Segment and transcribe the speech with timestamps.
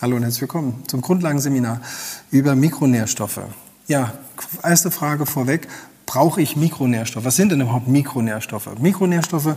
[0.00, 1.80] Hallo und herzlich willkommen zum Grundlagenseminar
[2.30, 3.40] über Mikronährstoffe.
[3.88, 4.12] Ja,
[4.62, 5.66] erste Frage vorweg.
[6.06, 7.24] Brauche ich Mikronährstoffe?
[7.24, 8.78] Was sind denn überhaupt Mikronährstoffe?
[8.78, 9.56] Mikronährstoffe,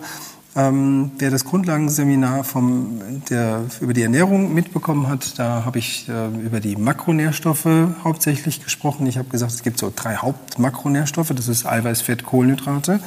[0.55, 6.29] ähm, wer das Grundlagenseminar vom, der, über die Ernährung mitbekommen hat, da habe ich äh,
[6.43, 7.67] über die Makronährstoffe
[8.03, 9.05] hauptsächlich gesprochen.
[9.05, 11.33] Ich habe gesagt, es gibt so drei Hauptmakronährstoffe.
[11.35, 12.99] Das ist Eiweiß, Fett, Kohlenhydrate.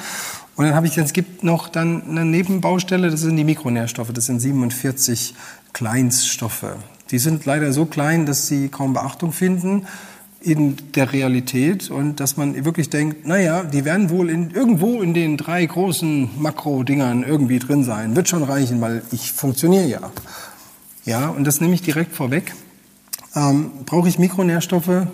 [0.55, 4.13] Und dann habe ich es gibt noch dann eine Nebenbaustelle, das sind die Mikronährstoffe.
[4.13, 5.35] Das sind 47
[5.73, 6.77] Kleinststoffe.
[7.15, 9.87] Die sind leider so klein, dass sie kaum Beachtung finden
[10.41, 15.15] in der Realität und dass man wirklich denkt, naja, die werden wohl in, irgendwo in
[15.15, 18.17] den drei großen Makro-Dingern irgendwie drin sein.
[18.17, 20.01] Wird schon reichen, weil ich funktioniere ja.
[21.05, 22.53] Ja, und das nehme ich direkt vorweg.
[23.37, 25.07] Ähm, brauche ich Mikronährstoffe?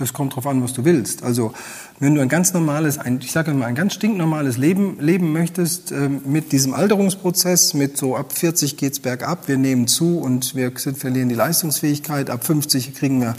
[0.00, 1.22] Das kommt drauf an, was du willst.
[1.22, 1.52] Also
[1.98, 5.92] wenn du ein ganz normales, ein, ich sage mal ein ganz stinknormales Leben leben möchtest,
[5.92, 10.72] äh, mit diesem Alterungsprozess, mit so ab 40 geht's bergab, wir nehmen zu und wir
[10.76, 13.34] sind, verlieren die Leistungsfähigkeit, ab 50 kriegen wir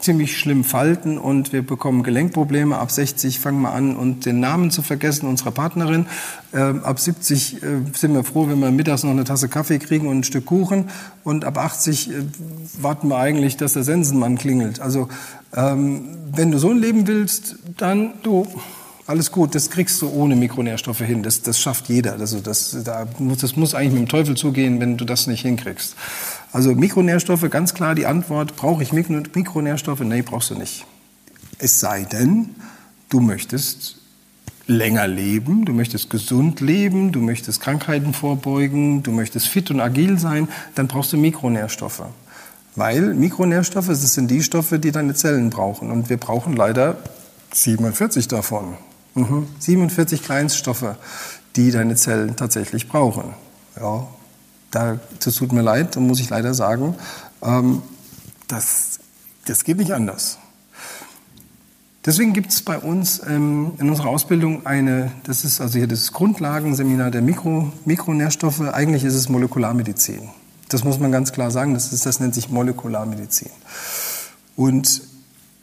[0.00, 2.78] ziemlich schlimm Falten und wir bekommen Gelenkprobleme.
[2.78, 6.06] Ab 60 fangen wir an, und den Namen zu vergessen unserer Partnerin.
[6.52, 10.08] Äh, ab 70 äh, sind wir froh, wenn wir mittags noch eine Tasse Kaffee kriegen
[10.08, 10.90] und ein Stück Kuchen.
[11.24, 12.12] Und ab 80 äh,
[12.80, 14.80] warten wir eigentlich, dass der Sensenmann klingelt.
[14.80, 15.08] Also
[15.54, 18.46] ähm, wenn du so ein Leben willst, dann du
[19.06, 21.22] alles gut, das kriegst du ohne Mikronährstoffe hin.
[21.22, 22.14] Das, das schafft jeder.
[22.14, 25.42] Also das, da muss, das muss eigentlich mit dem Teufel zugehen, wenn du das nicht
[25.42, 25.94] hinkriegst.
[26.52, 30.00] Also Mikronährstoffe, ganz klar die Antwort, brauche ich Mikronährstoffe?
[30.00, 30.86] Nee, brauchst du nicht.
[31.58, 32.54] Es sei denn,
[33.08, 33.96] du möchtest
[34.66, 40.18] länger leben, du möchtest gesund leben, du möchtest Krankheiten vorbeugen, du möchtest fit und agil
[40.18, 42.02] sein, dann brauchst du Mikronährstoffe.
[42.74, 45.90] Weil Mikronährstoffe, das sind die Stoffe, die deine Zellen brauchen.
[45.90, 46.96] Und wir brauchen leider
[47.52, 48.74] 47 davon.
[49.14, 49.46] Mhm.
[49.58, 50.96] 47 Kleinststoffe,
[51.54, 53.34] die deine Zellen tatsächlich brauchen.
[53.80, 54.06] Ja,
[54.76, 56.94] da, das tut mir leid, muss ich leider sagen,
[57.42, 57.80] ähm,
[58.46, 59.00] das,
[59.46, 60.36] das geht nicht anders.
[62.04, 66.12] Deswegen gibt es bei uns ähm, in unserer Ausbildung eine, das ist also hier das
[66.12, 68.60] Grundlagenseminar der Mikro, Mikronährstoffe.
[68.60, 70.28] Eigentlich ist es Molekularmedizin.
[70.68, 71.72] Das muss man ganz klar sagen.
[71.72, 73.50] Das, ist, das nennt sich Molekularmedizin.
[74.56, 75.02] Und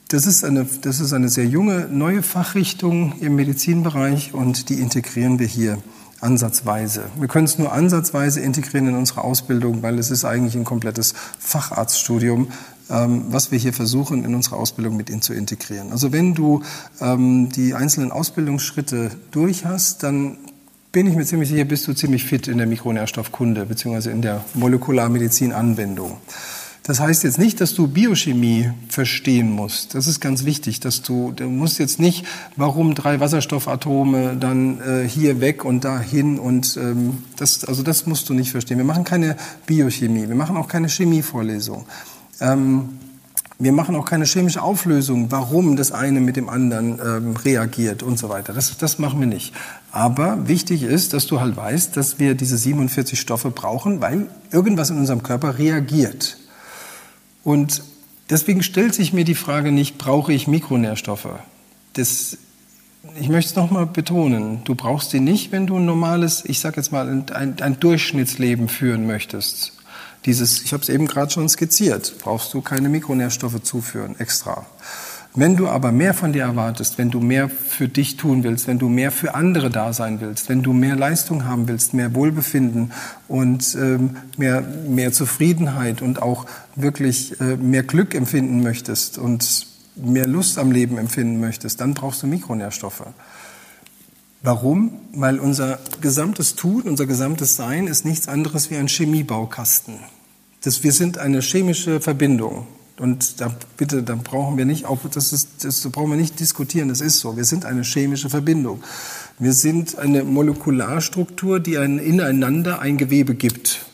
[0.09, 5.37] das ist, eine, das ist eine sehr junge, neue Fachrichtung im Medizinbereich und die integrieren
[5.37, 5.77] wir hier
[6.23, 7.03] ansatzweise.
[7.19, 11.13] Wir können es nur ansatzweise integrieren in unsere Ausbildung, weil es ist eigentlich ein komplettes
[11.39, 12.47] Facharztstudium,
[12.89, 15.91] ähm, was wir hier versuchen, in unsere Ausbildung mit in zu integrieren.
[15.91, 16.63] Also wenn du
[17.01, 20.37] ähm, die einzelnen Ausbildungsschritte durch hast, dann
[20.91, 24.11] bin ich mir ziemlich sicher, bist du ziemlich fit in der Mikronährstoffkunde bzw.
[24.11, 26.17] in der Molekularmedizin-Anwendung.
[26.83, 29.95] Das heißt jetzt nicht, dass du Biochemie verstehen musst.
[29.95, 32.25] Das ist ganz wichtig, dass du, du musst jetzt nicht,
[32.57, 38.05] warum drei Wasserstoffatome dann äh, hier weg und da hin und ähm, das, also das
[38.05, 38.77] musst du nicht verstehen.
[38.77, 41.85] Wir machen keine Biochemie, wir machen auch keine Chemievorlesung.
[42.41, 42.89] Ähm,
[43.59, 48.19] wir machen auch keine chemische Auflösung, warum das eine mit dem anderen ähm, reagiert und
[48.19, 48.51] so weiter.
[48.51, 49.53] Das, das machen wir nicht.
[49.93, 54.89] Aber wichtig ist, dass du halt weißt, dass wir diese 47 Stoffe brauchen, weil irgendwas
[54.89, 56.39] in unserem Körper reagiert.
[57.43, 57.83] Und
[58.29, 61.27] deswegen stellt sich mir die Frage nicht, brauche ich Mikronährstoffe?
[61.93, 62.37] Das,
[63.19, 66.77] ich möchte es nochmal betonen, du brauchst sie nicht, wenn du ein normales, ich sage
[66.77, 69.73] jetzt mal, ein, ein Durchschnittsleben führen möchtest.
[70.25, 74.65] Dieses, ich habe es eben gerade schon skizziert, brauchst du keine Mikronährstoffe zuführen extra.
[75.35, 78.77] Wenn du aber mehr von dir erwartest, wenn du mehr für dich tun willst, wenn
[78.77, 82.91] du mehr für andere da sein willst, wenn du mehr Leistung haben willst, mehr Wohlbefinden
[83.27, 86.45] und ähm, mehr, mehr Zufriedenheit und auch
[86.75, 92.21] wirklich äh, mehr Glück empfinden möchtest und mehr Lust am Leben empfinden möchtest, dann brauchst
[92.21, 93.03] du Mikronährstoffe.
[94.43, 94.99] Warum?
[95.13, 99.95] Weil unser gesamtes Tun, unser gesamtes Sein ist nichts anderes wie ein Chemiebaukasten.
[100.61, 102.67] Das, wir sind eine chemische Verbindung.
[103.03, 106.87] Und da bitte, da brauchen wir nicht, auch das ist, das brauchen wir nicht diskutieren.
[106.87, 107.35] Das ist so.
[107.35, 108.81] Wir sind eine chemische Verbindung.
[109.37, 113.85] Wir sind eine Molekularstruktur, die ein ineinander ein Gewebe gibt.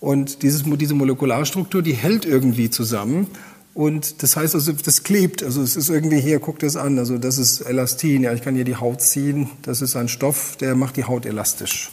[0.00, 3.28] Und dieses, diese Molekularstruktur, die hält irgendwie zusammen.
[3.72, 5.42] Und das heißt also, das klebt.
[5.42, 6.98] Also es ist irgendwie hier, guckt das an.
[6.98, 8.22] Also das ist Elastin.
[8.22, 9.48] Ja, ich kann hier die Haut ziehen.
[9.62, 11.90] Das ist ein Stoff, der macht die Haut elastisch.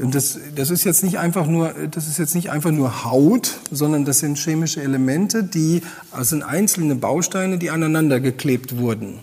[0.00, 3.58] Und das, das ist jetzt nicht einfach nur, das ist jetzt nicht einfach nur Haut,
[3.70, 5.82] sondern das sind chemische Elemente, die,
[6.16, 9.20] das sind einzelne Bausteine, die aneinander geklebt wurden.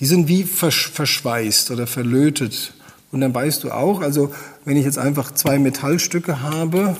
[0.00, 2.74] Die sind wie verschweißt oder verlötet.
[3.12, 6.96] Und dann weißt du auch, also wenn ich jetzt einfach zwei Metallstücke habe,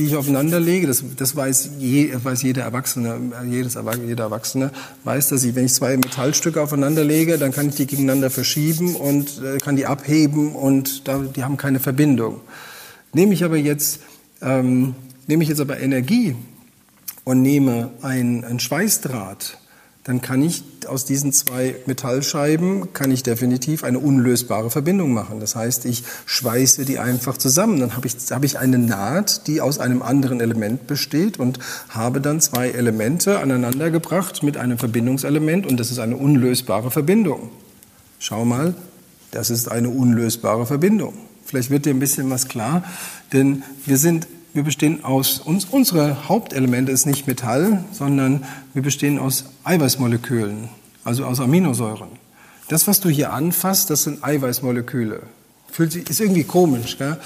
[0.00, 4.72] die ich aufeinander lege, das, das weiß, je, weiß jeder Erwachsene, jedes, jeder Erwachsene
[5.04, 8.96] weiß, dass ich, wenn ich zwei Metallstücke aufeinander lege, dann kann ich die gegeneinander verschieben
[8.96, 12.40] und äh, kann die abheben und da, die haben keine Verbindung.
[13.12, 14.00] Nehme ich aber jetzt
[14.42, 14.94] ähm,
[15.30, 16.34] Nehme ich jetzt aber Energie
[17.22, 19.58] und nehme ein, ein Schweißdraht,
[20.10, 25.38] dann kann ich aus diesen zwei Metallscheiben kann ich definitiv eine unlösbare Verbindung machen.
[25.38, 27.78] Das heißt, ich schweiße die einfach zusammen.
[27.78, 31.60] Dann habe ich, habe ich eine Naht, die aus einem anderen Element besteht und
[31.90, 37.50] habe dann zwei Elemente aneinandergebracht mit einem Verbindungselement und das ist eine unlösbare Verbindung.
[38.18, 38.74] Schau mal,
[39.30, 41.14] das ist eine unlösbare Verbindung.
[41.44, 42.82] Vielleicht wird dir ein bisschen was klar,
[43.32, 48.44] denn wir sind wir bestehen aus, uns, unsere Hauptelemente ist nicht Metall, sondern
[48.74, 50.68] wir bestehen aus Eiweißmolekülen,
[51.04, 52.08] also aus Aminosäuren.
[52.68, 55.22] Das, was du hier anfasst, das sind Eiweißmoleküle.
[55.70, 56.98] Fühlt sich, ist irgendwie komisch.
[56.98, 57.16] Gell?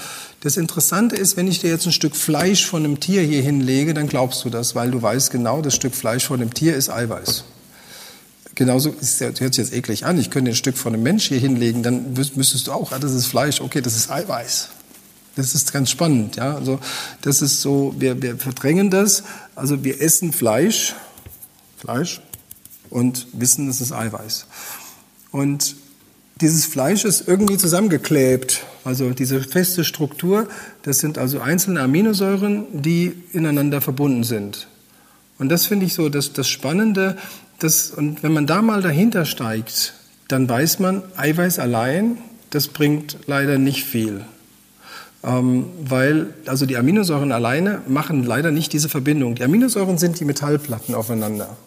[0.41, 3.93] Das Interessante ist, wenn ich dir jetzt ein Stück Fleisch von einem Tier hier hinlege,
[3.93, 6.89] dann glaubst du das, weil du weißt genau, das Stück Fleisch von dem Tier ist
[6.89, 7.45] Eiweiß.
[8.53, 11.39] Genauso, das hört sich jetzt eklig an, ich könnte ein Stück von einem Mensch hier
[11.39, 14.69] hinlegen, dann müsstest du auch, ah, das ist Fleisch, okay, das ist Eiweiß.
[15.35, 16.55] Das ist ganz spannend, ja.
[16.55, 16.79] Also
[17.21, 19.23] das ist so, wir, wir verdrängen das.
[19.55, 20.95] Also wir essen Fleisch,
[21.77, 22.21] Fleisch
[22.89, 24.47] und wissen, es ist Eiweiß.
[25.31, 25.75] Und
[26.41, 28.63] dieses Fleisch ist irgendwie zusammengeklebt.
[28.83, 30.47] Also diese feste Struktur,
[30.83, 34.67] das sind also einzelne Aminosäuren, die ineinander verbunden sind.
[35.37, 37.17] Und das finde ich so das, das Spannende.
[37.59, 39.93] Das, und wenn man da mal dahinter steigt,
[40.27, 42.17] dann weiß man, Eiweiß allein,
[42.49, 44.25] das bringt leider nicht viel.
[45.25, 49.35] Ähm, weil also die Aminosäuren alleine machen leider nicht diese Verbindung.
[49.35, 51.57] Die Aminosäuren sind die Metallplatten aufeinander.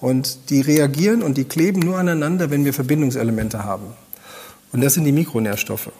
[0.00, 3.86] Und die reagieren und die kleben nur aneinander, wenn wir Verbindungselemente haben.
[4.72, 5.90] Und das sind die Mikronährstoffe.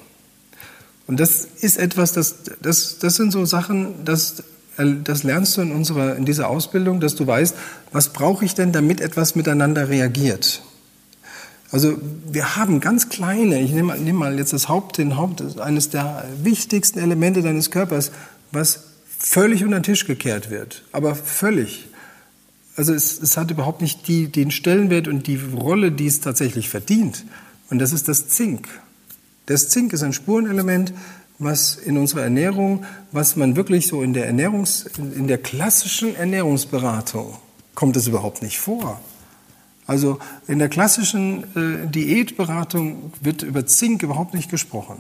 [1.07, 4.43] Und das ist etwas, das, das, das sind so Sachen, das,
[4.77, 7.55] das lernst du in, unserer, in dieser Ausbildung, dass du weißt,
[7.93, 10.63] was brauche ich denn, damit etwas miteinander reagiert.
[11.73, 11.99] Also
[12.31, 16.27] wir haben ganz kleine, ich nehme, nehme mal jetzt das Haupt, den Haupt, eines der
[16.43, 18.13] wichtigsten Elemente deines Körpers,
[18.53, 18.85] was
[19.19, 21.89] völlig unter den Tisch gekehrt wird, aber völlig.
[22.77, 26.69] Also es, es hat überhaupt nicht die, den Stellenwert und die Rolle, die es tatsächlich
[26.69, 27.25] verdient.
[27.71, 28.69] Und das ist das Zink.
[29.47, 30.93] Das Zink ist ein Spurenelement,
[31.39, 37.39] was in unserer Ernährung, was man wirklich so in der Ernährungs, in der klassischen Ernährungsberatung
[37.75, 39.01] kommt es überhaupt nicht vor.
[39.87, 44.99] Also in der klassischen äh, Diätberatung wird über Zink überhaupt nicht gesprochen,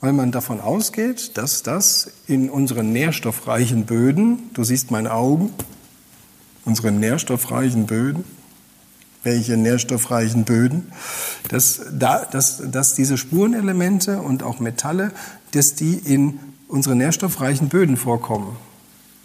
[0.00, 5.50] weil man davon ausgeht, dass das in unseren nährstoffreichen Böden, du siehst meine Augen,
[6.64, 8.24] unsere nährstoffreichen Böden,
[9.22, 10.92] welche nährstoffreichen Böden,
[11.48, 15.12] dass, da, dass, dass diese Spurenelemente und auch Metalle,
[15.50, 16.38] dass die in
[16.68, 18.56] unsere nährstoffreichen Böden vorkommen.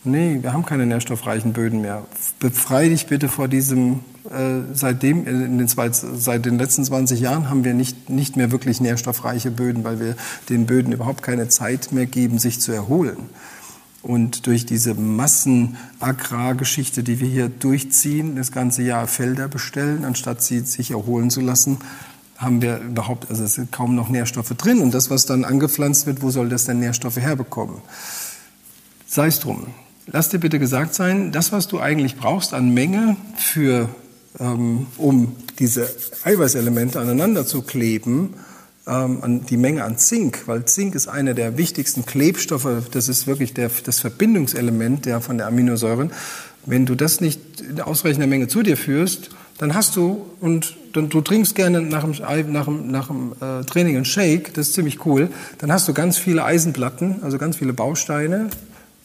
[0.03, 2.03] Nee, wir haben keine nährstoffreichen Böden mehr.
[2.39, 3.99] Befreie dich bitte vor diesem,
[4.73, 8.81] seitdem, in den zwei, seit den letzten 20 Jahren haben wir nicht, nicht mehr wirklich
[8.81, 10.15] nährstoffreiche Böden, weil wir
[10.50, 13.29] den Böden überhaupt keine Zeit mehr geben, sich zu erholen.
[14.03, 20.62] Und durch diese Massenagrargeschichte, die wir hier durchziehen, das ganze Jahr Felder bestellen, anstatt sie
[20.62, 21.77] sich erholen zu lassen,
[22.38, 24.79] haben wir überhaupt, also es sind kaum noch Nährstoffe drin.
[24.79, 27.77] Und das, was dann angepflanzt wird, wo soll das denn Nährstoffe herbekommen?
[29.06, 29.68] Sei es drum.
[30.07, 33.88] Lass dir bitte gesagt sein, das, was du eigentlich brauchst an Menge für,
[34.38, 35.89] um diese
[36.24, 38.36] Eiweißelemente aneinander zu kleben,
[38.88, 43.28] ähm, an die Menge an Zink, weil Zink ist einer der wichtigsten Klebstoffe, das ist
[43.28, 46.12] wirklich der, das Verbindungselement der, von der Aminosäuren.
[46.66, 51.09] Wenn du das nicht in ausreichender Menge zu dir führst, dann hast du, und dann,
[51.09, 54.73] du trinkst gerne nach dem, nach dem, nach dem äh, Training einen Shake, das ist
[54.73, 58.50] ziemlich cool, dann hast du ganz viele Eisenplatten, also ganz viele Bausteine,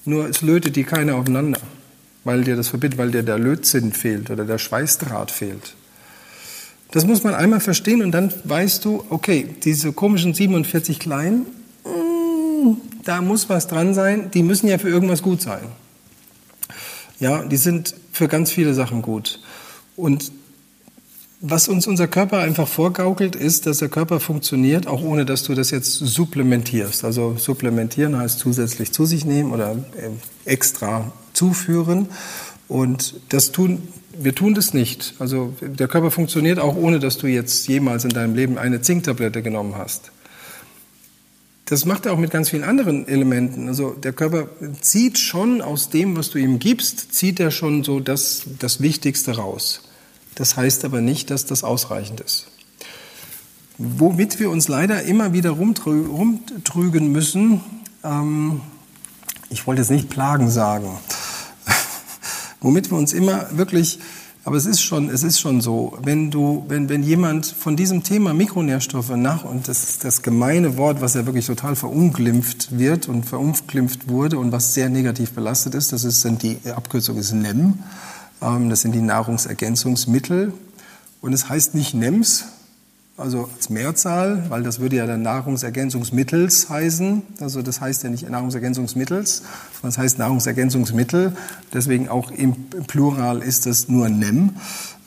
[0.06, 1.60] nur es lötet die keiner aufeinander,
[2.26, 5.76] weil dir das verbindet, weil dir der Lötzinn fehlt oder der Schweißdraht fehlt.
[6.90, 11.46] Das muss man einmal verstehen und dann weißt du, okay, diese komischen 47 kleinen,
[11.84, 12.72] mm,
[13.04, 15.62] da muss was dran sein, die müssen ja für irgendwas gut sein.
[17.20, 19.40] Ja, die sind für ganz viele Sachen gut.
[19.94, 20.32] Und
[21.40, 25.54] was uns unser Körper einfach vorgaukelt, ist, dass der Körper funktioniert, auch ohne dass du
[25.54, 27.04] das jetzt supplementierst.
[27.04, 30.10] Also supplementieren heißt zusätzlich zu sich nehmen oder äh,
[30.50, 32.08] extra zuführen.
[32.68, 33.88] Und das tun,
[34.18, 35.14] wir tun das nicht.
[35.18, 39.42] Also der Körper funktioniert auch ohne, dass du jetzt jemals in deinem Leben eine Zinktablette
[39.42, 40.10] genommen hast.
[41.66, 43.68] Das macht er auch mit ganz vielen anderen Elementen.
[43.68, 44.48] Also der Körper
[44.80, 49.36] zieht schon aus dem, was du ihm gibst, zieht er schon so das, das Wichtigste
[49.36, 49.82] raus.
[50.36, 52.46] Das heißt aber nicht, dass das ausreichend ist.
[53.78, 57.60] Womit wir uns leider immer wieder rumtrügen müssen,
[58.04, 58.60] ähm,
[59.50, 60.96] ich wollte jetzt nicht Plagen sagen,
[62.60, 63.98] womit wir uns immer wirklich
[64.46, 68.04] Aber es ist schon, es ist schon so, wenn du, wenn, wenn jemand von diesem
[68.04, 73.08] Thema Mikronährstoffe nach, und das ist das gemeine Wort, was ja wirklich total verunglimpft wird
[73.08, 77.32] und verunglimpft wurde und was sehr negativ belastet ist, das ist, sind die Abkürzung ist
[77.32, 77.80] NEM,
[78.40, 80.52] das sind die Nahrungsergänzungsmittel.
[81.20, 82.44] Und es heißt nicht NEMS,
[83.16, 87.22] also als Mehrzahl, weil das würde ja dann Nahrungsergänzungsmittels heißen.
[87.40, 89.38] Also das heißt ja nicht Nahrungsergänzungsmittels,
[89.72, 91.34] sondern es heißt Nahrungsergänzungsmittel.
[91.72, 92.54] Deswegen auch im
[92.86, 94.56] Plural ist das nur NEM.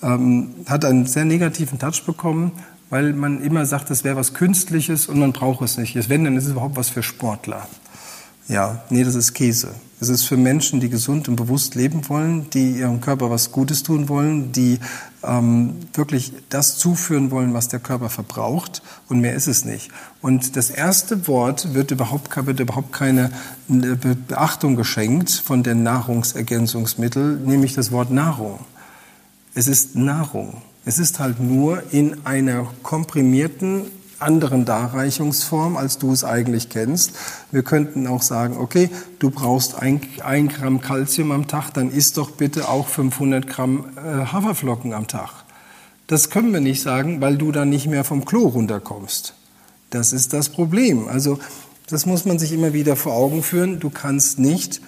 [0.02, 2.52] Ähm, hat einen sehr negativen Touch bekommen,
[2.90, 6.10] weil man immer sagt, das wäre was Künstliches und man braucht es nicht.
[6.10, 7.68] Wenn, dann ist es überhaupt was für Sportler.
[8.50, 9.70] Ja, nee, das ist Käse.
[10.02, 13.84] Es ist für Menschen, die gesund und bewusst leben wollen, die ihrem Körper was Gutes
[13.84, 14.80] tun wollen, die
[15.24, 18.82] ähm, wirklich das zuführen wollen, was der Körper verbraucht.
[19.08, 19.92] Und mehr ist es nicht.
[20.22, 23.30] Und das erste Wort wird überhaupt, wird überhaupt keine
[23.70, 28.62] äh, Beachtung geschenkt von den Nahrungsergänzungsmitteln, nämlich das Wort Nahrung.
[29.54, 30.64] Es ist Nahrung.
[30.86, 37.14] Es ist halt nur in einer komprimierten anderen Darreichungsform, als du es eigentlich kennst.
[37.52, 42.18] Wir könnten auch sagen, okay, du brauchst ein, ein Gramm Kalzium am Tag, dann isst
[42.18, 45.46] doch bitte auch 500 Gramm äh, Haferflocken am Tag.
[46.08, 49.36] Das können wir nicht sagen, weil du dann nicht mehr vom Klo runterkommst.
[49.92, 51.08] Das ist das Problem.
[51.08, 51.40] Also
[51.90, 53.80] das muss man sich immer wieder vor Augen führen.
[53.80, 54.82] Du kannst nicht,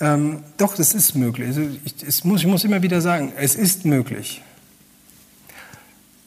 [0.00, 1.48] ähm, doch, das ist möglich.
[1.48, 4.42] Also ich, muss, ich muss immer wieder sagen, es ist möglich.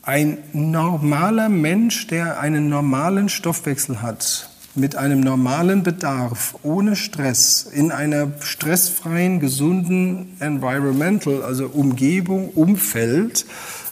[0.10, 7.92] Ein normaler Mensch, der einen normalen Stoffwechsel hat, mit einem normalen Bedarf, ohne Stress, in
[7.92, 13.46] einer stressfreien, gesunden Environmental, also Umgebung, Umfeld,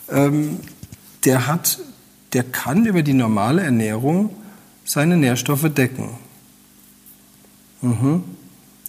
[0.09, 0.59] ähm,
[1.23, 1.77] der hat,
[2.33, 4.31] der kann über die normale Ernährung
[4.85, 6.09] seine Nährstoffe decken.
[7.83, 8.23] Mhm.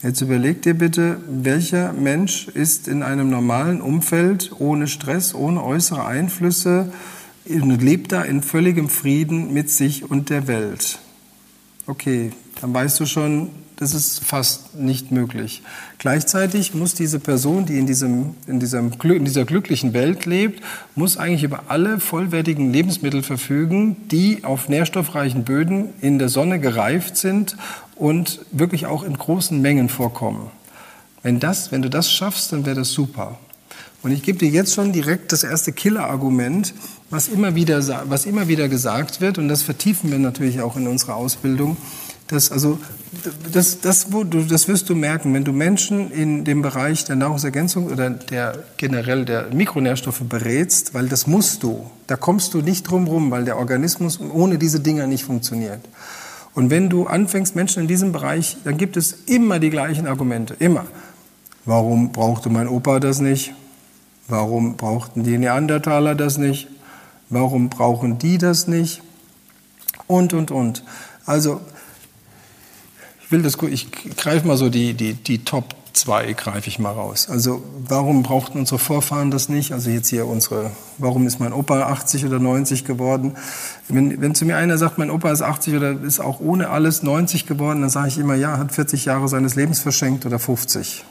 [0.03, 6.07] Jetzt überleg dir bitte, welcher Mensch ist in einem normalen Umfeld ohne Stress, ohne äußere
[6.07, 6.91] Einflüsse,
[7.49, 10.99] und lebt da in völligem Frieden mit sich und der Welt.
[11.87, 15.63] Okay, dann weißt du schon, das ist fast nicht möglich.
[15.99, 20.63] Gleichzeitig muss diese Person, die in, diesem, in, diesem, in dieser glücklichen Welt lebt,
[20.97, 27.17] muss eigentlich über alle vollwertigen Lebensmittel verfügen, die auf nährstoffreichen Böden in der Sonne gereift
[27.17, 27.57] sind
[27.95, 30.51] und wirklich auch in großen Mengen vorkommen.
[31.23, 33.39] Wenn, das, wenn du das schaffst, dann wäre das super.
[34.03, 36.75] Und ich gebe dir jetzt schon direkt das erste Killer-Argument,
[37.11, 40.87] was immer wieder, was immer wieder gesagt wird, und das vertiefen wir natürlich auch in
[40.87, 41.77] unserer Ausbildung,
[42.29, 42.79] dass also
[43.53, 47.17] das, das, wo du, das wirst du merken, wenn du Menschen in dem Bereich der
[47.17, 52.83] Nahrungsergänzung oder der generell der Mikronährstoffe berätst, weil das musst du, da kommst du nicht
[52.85, 55.81] drum rum, weil der Organismus ohne diese Dinger nicht funktioniert.
[56.55, 60.55] Und wenn du anfängst, Menschen in diesem Bereich, dann gibt es immer die gleichen Argumente,
[60.59, 60.85] immer.
[61.65, 63.55] Warum brauchte mein Opa das nicht?
[64.27, 66.69] Warum brauchten die Neandertaler das nicht?
[67.31, 69.03] Warum brauchen die das nicht?
[70.07, 70.83] Und, und, und.
[71.27, 71.61] Also,
[73.23, 76.93] ich will das, ich greife mal so die, die, die Top zwei greife ich mal
[76.93, 77.29] raus.
[77.29, 79.73] Also, warum brauchten unsere Vorfahren das nicht?
[79.73, 83.37] Also jetzt hier unsere, warum ist mein Opa 80 oder 90 geworden?
[83.89, 87.03] Wenn, wenn zu mir einer sagt, mein Opa ist 80 oder ist auch ohne alles
[87.03, 91.05] 90 geworden, dann sage ich immer, ja, hat 40 Jahre seines Lebens verschenkt oder 50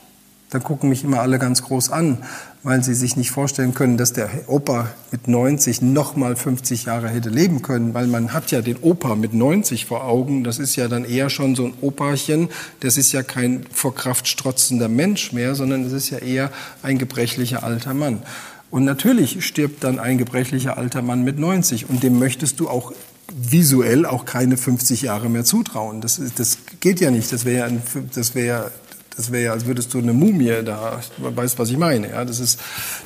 [0.50, 2.18] dann gucken mich immer alle ganz groß an,
[2.62, 7.08] weil sie sich nicht vorstellen können, dass der Opa mit 90 noch mal 50 Jahre
[7.08, 10.44] hätte leben können, weil man hat ja den Opa mit 90 vor Augen.
[10.44, 12.48] Das ist ja dann eher schon so ein Opachen.
[12.80, 16.50] Das ist ja kein vor Kraft strotzender Mensch mehr, sondern es ist ja eher
[16.82, 18.22] ein gebrechlicher alter Mann.
[18.70, 22.92] Und natürlich stirbt dann ein gebrechlicher alter Mann mit 90 und dem möchtest du auch
[23.32, 26.00] visuell auch keine 50 Jahre mehr zutrauen.
[26.00, 27.32] Das, das geht ja nicht.
[27.32, 27.76] Das wäre ja,
[28.14, 28.70] das wäre
[29.18, 32.10] das wäre ja, als würdest du eine Mumie da, weißt, was ich meine.
[32.10, 32.60] Ja, das ist,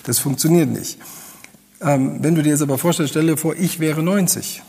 [0.05, 0.99] das funktioniert nicht.
[1.81, 4.63] Ähm, wenn du dir jetzt aber vorstellst, stell dir vor, ich wäre 90,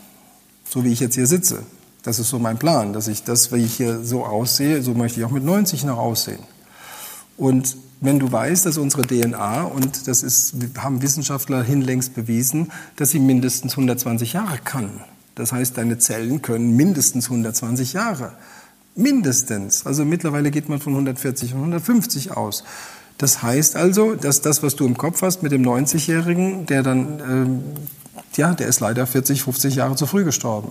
[0.66, 1.62] so wie ich jetzt hier sitze.
[2.02, 5.20] Das ist so mein Plan, dass ich das, wie ich hier so aussehe, so möchte
[5.20, 6.40] ich auch mit 90 noch aussehen.
[7.36, 13.10] Und wenn du weißt, dass unsere DNA, und das ist, haben Wissenschaftler hinlängst bewiesen, dass
[13.10, 15.02] sie mindestens 120 Jahre kann.
[15.34, 18.32] Das heißt, deine Zellen können mindestens 120 Jahre.
[18.96, 19.86] Mindestens.
[19.86, 22.64] Also mittlerweile geht man von 140 und 150 aus.
[23.18, 27.20] Das heißt also, dass das, was du im Kopf hast mit dem 90-Jährigen, der dann,
[27.20, 27.62] ähm,
[28.36, 30.70] ja, der ist leider 40, 50 Jahre zu früh gestorben.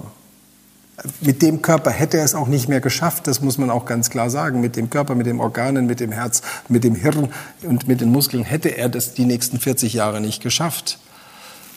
[1.21, 4.09] Mit dem Körper hätte er es auch nicht mehr geschafft, das muss man auch ganz
[4.09, 4.61] klar sagen.
[4.61, 7.29] Mit dem Körper, mit den Organen, mit dem Herz, mit dem Hirn
[7.63, 10.99] und mit den Muskeln hätte er das die nächsten 40 Jahre nicht geschafft.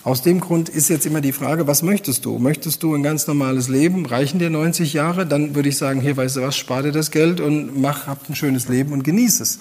[0.06, 2.38] Aus dem Grund ist jetzt immer die Frage, was möchtest du?
[2.38, 4.06] Möchtest du ein ganz normales Leben?
[4.06, 5.26] Reichen dir 90 Jahre?
[5.26, 8.30] Dann würde ich sagen, hier, weißt du was, spar dir das Geld und mach, hab
[8.30, 9.58] ein schönes Leben und genieß es.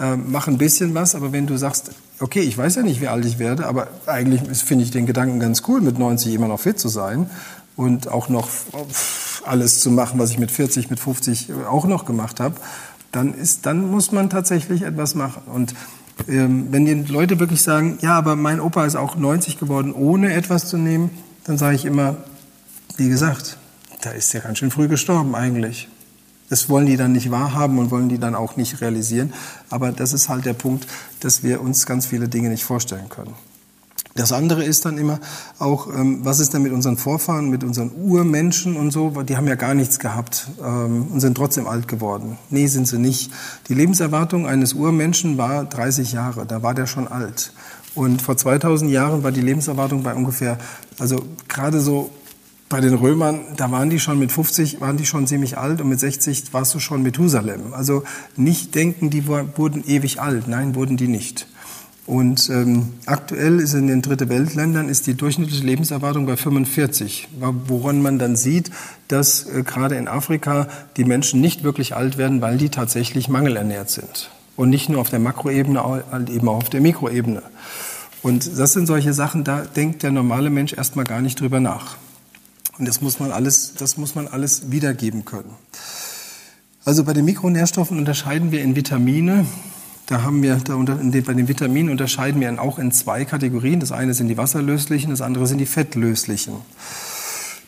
[0.00, 3.06] Ähm, mach ein bisschen was, aber wenn du sagst, okay, ich weiß ja nicht, wie
[3.06, 6.58] alt ich werde, aber eigentlich finde ich den Gedanken ganz cool, mit 90 immer noch
[6.58, 7.30] fit zu sein
[7.76, 8.48] und auch noch
[9.44, 12.56] alles zu machen, was ich mit 40, mit 50 auch noch gemacht habe,
[13.12, 15.42] dann ist, dann muss man tatsächlich etwas machen.
[15.46, 15.76] Und
[16.28, 20.32] ähm, wenn die Leute wirklich sagen, ja, aber mein Opa ist auch 90 geworden, ohne
[20.32, 21.10] etwas zu nehmen,
[21.44, 22.16] dann sage ich immer,
[22.96, 23.58] wie gesagt,
[24.02, 25.88] da ist ja ganz schön früh gestorben eigentlich.
[26.48, 29.32] Das wollen die dann nicht wahrhaben und wollen die dann auch nicht realisieren.
[29.68, 30.86] Aber das ist halt der Punkt,
[31.20, 33.34] dass wir uns ganz viele Dinge nicht vorstellen können.
[34.16, 35.20] Das andere ist dann immer
[35.58, 39.10] auch, ähm, was ist denn mit unseren Vorfahren, mit unseren Urmenschen und so?
[39.22, 42.38] Die haben ja gar nichts gehabt ähm, und sind trotzdem alt geworden.
[42.50, 43.30] Nee, sind sie nicht.
[43.68, 46.46] Die Lebenserwartung eines Urmenschen war 30 Jahre.
[46.46, 47.52] Da war der schon alt.
[47.94, 50.58] Und vor 2000 Jahren war die Lebenserwartung bei ungefähr,
[50.98, 52.10] also gerade so
[52.68, 55.88] bei den Römern, da waren die schon mit 50, waren die schon ziemlich alt und
[55.88, 57.72] mit 60 warst du schon Methusalem.
[57.72, 58.02] Also
[58.36, 60.48] nicht denken, die wurden ewig alt.
[60.48, 61.46] Nein, wurden die nicht.
[62.06, 67.28] Und ähm, aktuell ist in den Dritte Weltländern ist die durchschnittliche Lebenserwartung bei 45,
[67.66, 68.70] woran man dann sieht,
[69.08, 73.90] dass äh, gerade in Afrika die Menschen nicht wirklich alt werden, weil die tatsächlich mangelernährt
[73.90, 74.30] sind.
[74.54, 77.42] Und nicht nur auf der Makroebene, halt eben auch auf der Mikroebene.
[78.22, 81.96] Und das sind solche Sachen, da denkt der normale Mensch erstmal gar nicht drüber nach.
[82.78, 85.50] Und das muss man alles, das muss man alles wiedergeben können.
[86.84, 89.44] Also bei den Mikronährstoffen unterscheiden wir in Vitamine,
[90.06, 93.80] da haben wir da unter, den, bei den Vitaminen unterscheiden wir auch in zwei Kategorien.
[93.80, 96.54] Das eine sind die wasserlöslichen, das andere sind die fettlöslichen.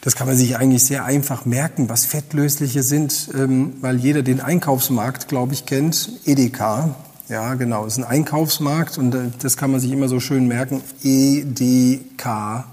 [0.01, 4.41] Das kann man sich eigentlich sehr einfach merken, was fettlösliche sind, ähm, weil jeder den
[4.41, 6.11] Einkaufsmarkt, glaube ich, kennt.
[6.25, 6.95] Edeka.
[7.29, 7.85] Ja, genau.
[7.85, 10.83] Das ist ein Einkaufsmarkt und äh, das kann man sich immer so schön merken.
[11.03, 12.65] E-D-K-A.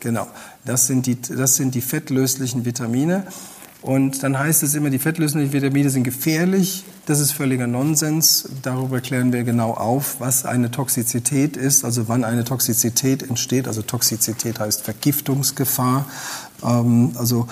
[0.00, 0.26] Genau.
[0.64, 3.26] Das sind die, das sind die fettlöslichen Vitamine.
[3.86, 6.82] Und dann heißt es immer, die fettlöslichen Vitamine sind gefährlich.
[7.06, 8.48] Das ist völliger Nonsens.
[8.62, 13.68] Darüber klären wir genau auf, was eine Toxizität ist, also wann eine Toxizität entsteht.
[13.68, 16.04] Also Toxizität heißt Vergiftungsgefahr.
[16.64, 17.46] Ähm, also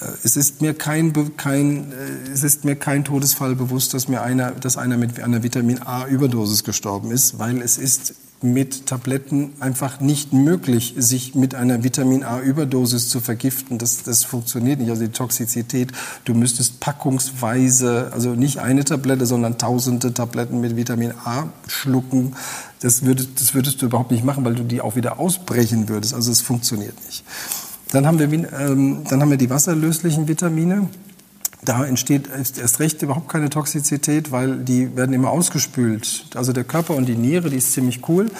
[0.00, 4.22] äh, es ist mir kein, kein, äh, es ist mir kein Todesfall bewusst, dass mir
[4.22, 9.52] einer, dass einer mit einer Vitamin A Überdosis gestorben ist, weil es ist mit Tabletten
[9.60, 13.78] einfach nicht möglich, sich mit einer Vitamin A-Überdosis zu vergiften.
[13.78, 14.90] Das, das funktioniert nicht.
[14.90, 15.92] Also die Toxizität,
[16.24, 22.34] du müsstest packungsweise, also nicht eine Tablette, sondern tausende Tabletten mit Vitamin A schlucken.
[22.80, 26.14] Das würdest, das würdest du überhaupt nicht machen, weil du die auch wieder ausbrechen würdest.
[26.14, 27.24] Also es funktioniert nicht.
[27.92, 30.88] Dann haben wir, ähm, dann haben wir die wasserlöslichen Vitamine.
[31.64, 36.26] Da entsteht erst recht überhaupt keine Toxizität, weil die werden immer ausgespült.
[36.34, 38.30] Also der Körper und die Niere, die ist ziemlich cool.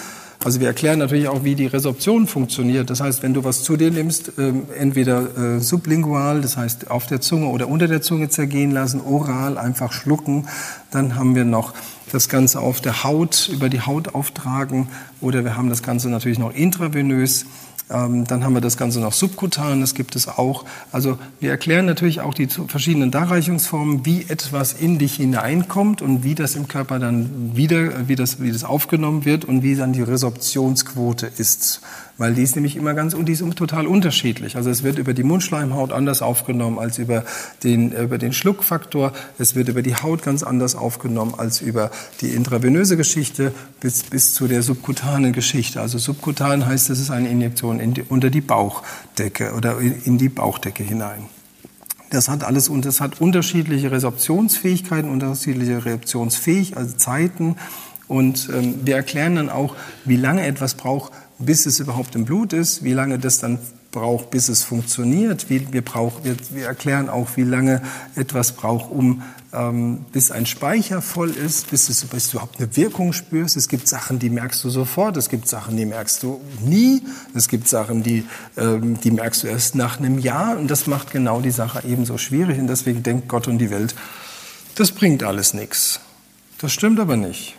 [0.43, 2.89] Also wir erklären natürlich auch, wie die Resorption funktioniert.
[2.89, 7.05] Das heißt, wenn du was zu dir nimmst, ähm, entweder äh, sublingual, das heißt auf
[7.05, 10.47] der Zunge oder unter der Zunge zergehen lassen, oral einfach schlucken,
[10.89, 11.73] dann haben wir noch
[12.11, 14.87] das Ganze auf der Haut, über die Haut auftragen
[15.21, 17.45] oder wir haben das Ganze natürlich noch intravenös.
[17.91, 20.65] Ähm, dann haben wir das Ganze noch subkutan, das gibt es auch.
[20.91, 26.35] Also wir erklären natürlich auch die verschiedenen Darreichungsformen, wie etwas in dich hineinkommt und wie
[26.35, 30.01] das im Körper dann wieder, wie das, wie das aufgenommen wird und wie dann die
[30.01, 31.81] Resorptionsquote ist
[32.21, 34.55] weil die ist nämlich immer ganz und die ist total unterschiedlich.
[34.55, 37.25] Also es wird über die Mundschleimhaut anders aufgenommen als über
[37.63, 39.11] den, über den Schluckfaktor.
[39.39, 41.89] Es wird über die Haut ganz anders aufgenommen als über
[42.21, 45.81] die intravenöse Geschichte bis, bis zu der subkutanen Geschichte.
[45.81, 50.29] Also subkutan heißt, es ist eine Injektion in die, unter die Bauchdecke oder in die
[50.29, 51.25] Bauchdecke hinein.
[52.11, 57.55] Das hat alles und das hat unterschiedliche Resorptionsfähigkeiten, unterschiedliche Reaktionsfähigkeiten, also Zeiten.
[58.07, 61.13] Und ähm, wir erklären dann auch, wie lange etwas braucht,
[61.45, 63.59] bis es überhaupt im Blut ist, wie lange das dann
[63.91, 65.49] braucht, bis es funktioniert.
[65.49, 67.81] Wir, brauch, wir, wir erklären auch, wie lange
[68.15, 69.21] etwas braucht, um
[69.53, 73.57] ähm, bis ein Speicher voll ist, bis, es, bis du überhaupt eine Wirkung spürst.
[73.57, 75.17] Es gibt Sachen, die merkst du sofort.
[75.17, 77.01] Es gibt Sachen, die merkst du nie.
[77.35, 78.23] Es gibt Sachen, die,
[78.57, 80.57] ähm, die merkst du erst nach einem Jahr.
[80.57, 82.59] Und das macht genau die Sache ebenso schwierig.
[82.59, 83.93] Und deswegen denkt Gott und die Welt,
[84.75, 85.99] das bringt alles nichts.
[86.59, 87.55] Das stimmt aber nicht.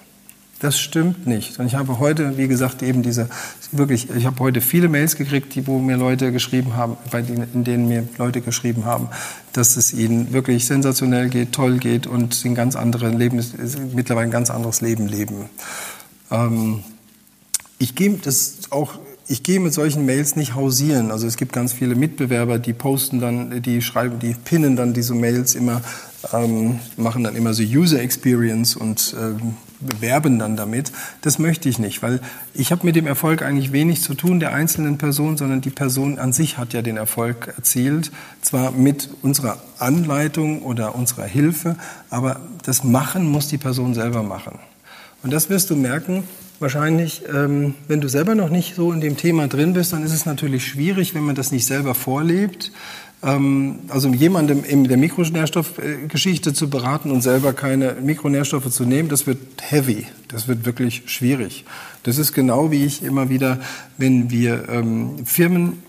[0.63, 1.59] Das stimmt nicht.
[1.59, 3.29] Und ich habe heute, wie gesagt, eben diese,
[3.73, 7.49] wirklich, ich habe heute viele Mails gekriegt, die, wo mir Leute geschrieben haben, bei denen,
[7.53, 9.09] in denen mir Leute geschrieben haben,
[9.53, 13.45] dass es ihnen wirklich sensationell geht, toll geht und ein ganz anderes Leben,
[13.93, 15.51] mittlerweile ein ganz anderes Leben leben.
[16.31, 16.85] Ähm,
[17.81, 21.11] ich gehe das auch ich gehe mit solchen Mails nicht hausieren.
[21.11, 25.15] Also es gibt ganz viele Mitbewerber, die posten dann, die schreiben, die pinnen dann diese
[25.15, 25.81] Mails immer,
[26.33, 30.93] ähm, machen dann immer so User Experience und ähm, bewerben dann damit.
[31.21, 32.21] Das möchte ich nicht, weil
[32.55, 36.19] ich habe mit dem Erfolg eigentlich wenig zu tun der einzelnen Person, sondern die Person
[36.19, 41.77] an sich hat ja den Erfolg erzielt, zwar mit unserer Anleitung oder unserer Hilfe,
[42.11, 44.59] aber das Machen muss die Person selber machen.
[45.23, 46.25] Und das wirst du merken,
[46.63, 50.13] Wahrscheinlich, ähm, wenn du selber noch nicht so in dem Thema drin bist, dann ist
[50.13, 52.71] es natürlich schwierig, wenn man das nicht selber vorlebt.
[53.23, 59.27] Ähm, also jemandem in der Mikronährstoffgeschichte zu beraten und selber keine Mikronährstoffe zu nehmen, das
[59.27, 61.65] wird heavy, das wird wirklich schwierig.
[62.03, 63.61] Das ist genau wie ich immer wieder,
[63.97, 65.83] wenn wir ähm, Firmen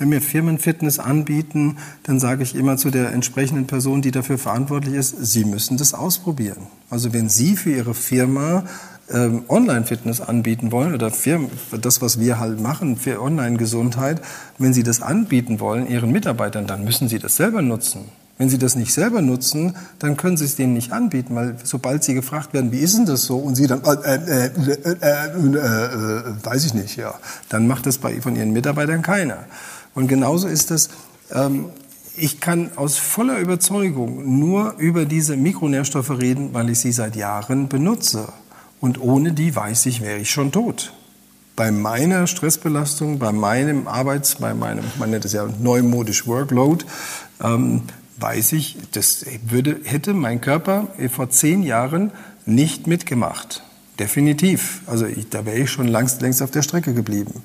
[0.00, 4.94] wenn wir Firmenfitness anbieten, dann sage ich immer zu der entsprechenden Person, die dafür verantwortlich
[4.94, 6.68] ist, Sie müssen das ausprobieren.
[6.88, 8.64] Also wenn Sie für Ihre Firma
[9.12, 14.20] ähm, Online-Fitness anbieten wollen oder Firmen, das, was wir halt machen für Online-Gesundheit,
[14.58, 18.06] wenn Sie das anbieten wollen Ihren Mitarbeitern, dann müssen Sie das selber nutzen.
[18.38, 22.04] Wenn Sie das nicht selber nutzen, dann können Sie es denen nicht anbieten, weil sobald
[22.04, 26.22] Sie gefragt werden, wie ist denn das so, und Sie dann, äh, äh, äh, äh
[26.42, 27.14] weiß ich nicht, ja,
[27.50, 29.44] dann macht das bei, von Ihren Mitarbeitern keiner.
[29.94, 30.88] Und genauso ist das,
[31.32, 31.66] ähm,
[32.16, 37.68] ich kann aus voller Überzeugung nur über diese Mikronährstoffe reden, weil ich sie seit Jahren
[37.68, 38.28] benutze.
[38.80, 40.92] Und ohne die weiß ich, wäre ich schon tot.
[41.56, 46.84] Bei meiner Stressbelastung, bei meinem Arbeits, bei meinem, man nennt es ja neumodisch Workload,
[47.42, 47.82] ähm,
[48.18, 52.12] weiß ich, das würde, hätte mein Körper vor zehn Jahren
[52.46, 53.62] nicht mitgemacht.
[53.98, 54.80] Definitiv.
[54.86, 57.42] Also ich, da wäre ich schon längst, längst auf der Strecke geblieben.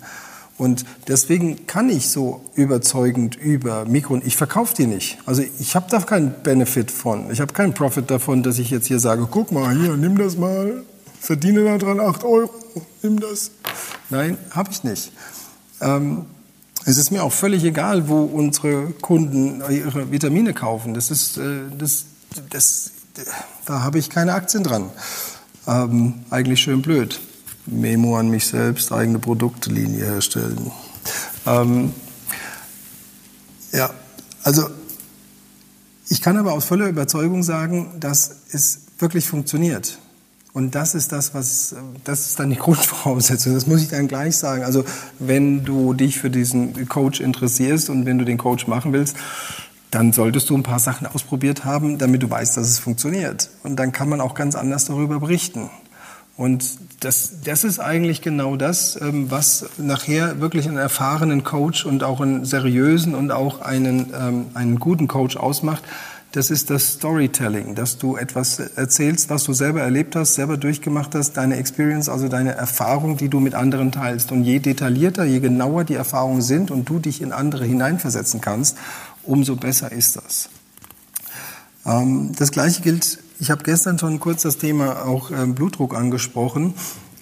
[0.57, 5.17] Und deswegen kann ich so überzeugend über Mikro, ich verkaufe die nicht.
[5.25, 7.29] Also ich habe da keinen Benefit von.
[7.29, 10.37] Ich habe keinen Profit davon, dass ich jetzt hier sage, guck mal hier, nimm das
[10.37, 10.83] mal,
[11.25, 12.53] verdiene da dran 8 Euro,
[13.01, 13.51] nimm das.
[14.09, 15.11] Nein, habe ich nicht.
[15.81, 16.25] Ähm,
[16.85, 20.93] es ist mir auch völlig egal, wo unsere Kunden ihre Vitamine kaufen.
[20.93, 22.05] Das ist, äh, das,
[22.51, 22.91] das,
[23.65, 24.91] da habe ich keine Aktien dran.
[25.67, 27.19] Ähm, eigentlich schön blöd.
[27.65, 30.71] Memo an mich selbst, eigene Produktlinie herstellen.
[31.47, 31.91] Ähm,
[33.71, 33.89] ja,
[34.43, 34.69] also
[36.07, 39.97] ich kann aber aus voller Überzeugung sagen, dass es wirklich funktioniert.
[40.55, 43.53] Und das ist das, was, das ist dann die Grundvoraussetzung.
[43.53, 44.63] Das muss ich dann gleich sagen.
[44.63, 44.85] Also,
[45.19, 49.17] wenn du dich für diesen Coach interessierst und wenn du den Coach machen willst,
[49.91, 53.49] dann solltest du ein paar Sachen ausprobiert haben, damit du weißt, dass es funktioniert.
[53.63, 55.69] Und dann kann man auch ganz anders darüber berichten.
[56.37, 62.01] Und das, das ist eigentlich genau das, ähm, was nachher wirklich einen erfahrenen Coach und
[62.01, 65.83] auch einen seriösen und auch einen, ähm, einen guten Coach ausmacht.
[66.35, 71.15] Das ist das Storytelling, dass du etwas erzählst, was du selber erlebt hast, selber durchgemacht
[71.15, 74.33] hast, deine Experience, also deine Erfahrung, die du mit anderen teilst.
[74.33, 78.77] Und je detaillierter, je genauer die Erfahrungen sind und du dich in andere hineinversetzen kannst,
[79.23, 80.49] umso besser ist das.
[81.85, 86.73] Ähm, das Gleiche gilt ich habe gestern schon kurz das Thema auch äh, Blutdruck angesprochen.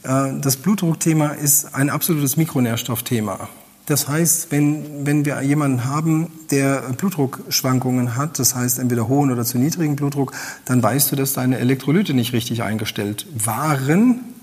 [0.03, 3.47] Äh, das Blutdruckthema ist ein absolutes Mikronährstoffthema.
[3.85, 9.43] Das heißt, wenn, wenn wir jemanden haben, der Blutdruckschwankungen hat, das heißt entweder hohen oder
[9.43, 10.31] zu niedrigen Blutdruck,
[10.65, 14.33] dann weißt du, dass deine Elektrolyte nicht richtig eingestellt waren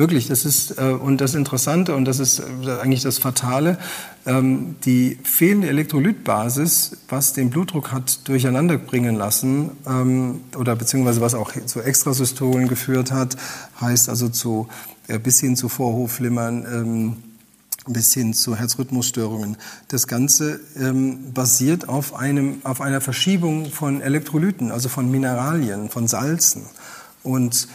[0.00, 3.76] Wirklich, das ist äh, und das Interessante und das ist äh, eigentlich das Fatale,
[4.24, 11.34] ähm, die fehlende Elektrolytbasis, was den Blutdruck hat durcheinander bringen lassen ähm, oder beziehungsweise was
[11.34, 13.36] auch zu Extrasystolen geführt hat,
[13.78, 14.68] heißt also zu
[15.06, 16.64] äh, bis hin zu Vorhofflimmern.
[16.64, 17.16] Ähm,
[17.86, 19.56] bis hin zu Herzrhythmusstörungen.
[19.88, 26.06] Das Ganze ähm, basiert auf, einem, auf einer Verschiebung von Elektrolyten, also von Mineralien, von
[26.06, 26.62] Salzen.
[27.22, 27.68] Und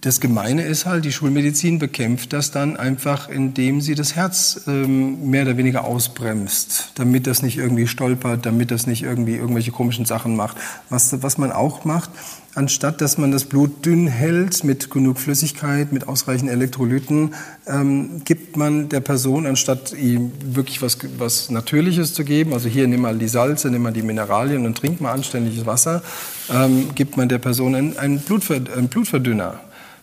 [0.00, 5.28] das Gemeine ist halt, die Schulmedizin bekämpft das dann einfach, indem sie das Herz ähm,
[5.28, 10.06] mehr oder weniger ausbremst, damit das nicht irgendwie stolpert, damit das nicht irgendwie irgendwelche komischen
[10.06, 10.56] Sachen macht.
[10.88, 12.10] Was, was man auch macht,
[12.54, 17.34] anstatt dass man das Blut dünn hält mit genug Flüssigkeit, mit ausreichend Elektrolyten,
[17.66, 22.88] ähm, gibt man der Person, anstatt ihm wirklich was, was Natürliches zu geben, also hier
[22.88, 26.02] nimm mal die Salze, nimm mal die Mineralien und trink mal anständiges Wasser,
[26.50, 29.60] ähm, gibt man der Person einen, einen, Blutverd einen Blutverdünner.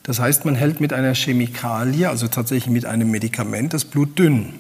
[0.08, 4.54] Das heißt, man hält mit einer Chemikalie, also tatsächlich mit einem Medikament, das Blut dünn.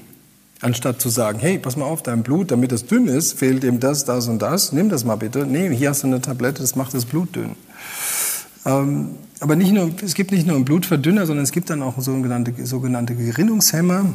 [0.59, 3.79] Anstatt zu sagen, hey, pass mal auf, dein Blut, damit es dünn ist, fehlt ihm
[3.79, 5.45] das, das und das, nimm das mal bitte.
[5.45, 7.51] Nee, hier hast du eine Tablette, das macht das Blut dünn.
[8.65, 11.97] Ähm, aber nicht nur, es gibt nicht nur einen Blutverdünner, sondern es gibt dann auch
[12.01, 14.05] sogenannte, sogenannte Gerinnungshemmer.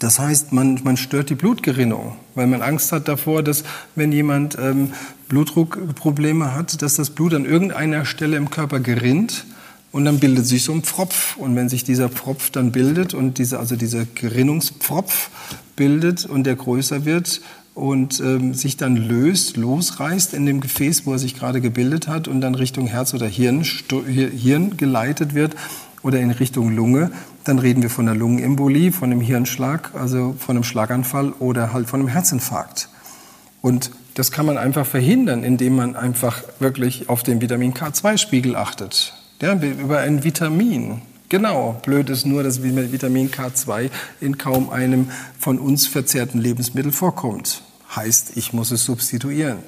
[0.00, 4.58] Das heißt, man, man stört die Blutgerinnung, weil man Angst hat davor, dass wenn jemand
[4.60, 4.92] ähm,
[5.28, 9.46] Blutdruckprobleme hat, dass das Blut an irgendeiner Stelle im Körper gerinnt
[9.92, 11.36] und dann bildet sich so ein Pfropf.
[11.36, 15.30] Und wenn sich dieser Pfropf dann bildet und diese, also dieser Gerinnungspfropf
[15.76, 17.42] bildet und der größer wird
[17.74, 22.26] und ähm, sich dann löst, losreißt in dem Gefäß, wo er sich gerade gebildet hat
[22.26, 23.64] und dann Richtung Herz oder Hirn,
[24.06, 25.54] Hirn geleitet wird
[26.02, 27.12] oder in Richtung Lunge,
[27.44, 31.88] dann reden wir von einer Lungenembolie, von einem Hirnschlag, also von einem Schlaganfall oder halt
[31.88, 32.88] von einem Herzinfarkt.
[33.60, 39.14] Und das kann man einfach verhindern, indem man einfach wirklich auf den Vitamin K2-Spiegel achtet
[39.42, 41.02] ja, über ein Vitamin
[41.32, 43.88] Genau, blöd ist nur, dass Vitamin K2
[44.20, 47.62] in kaum einem von uns verzehrten Lebensmittel vorkommt.
[47.96, 49.60] Heißt, ich muss es substituieren.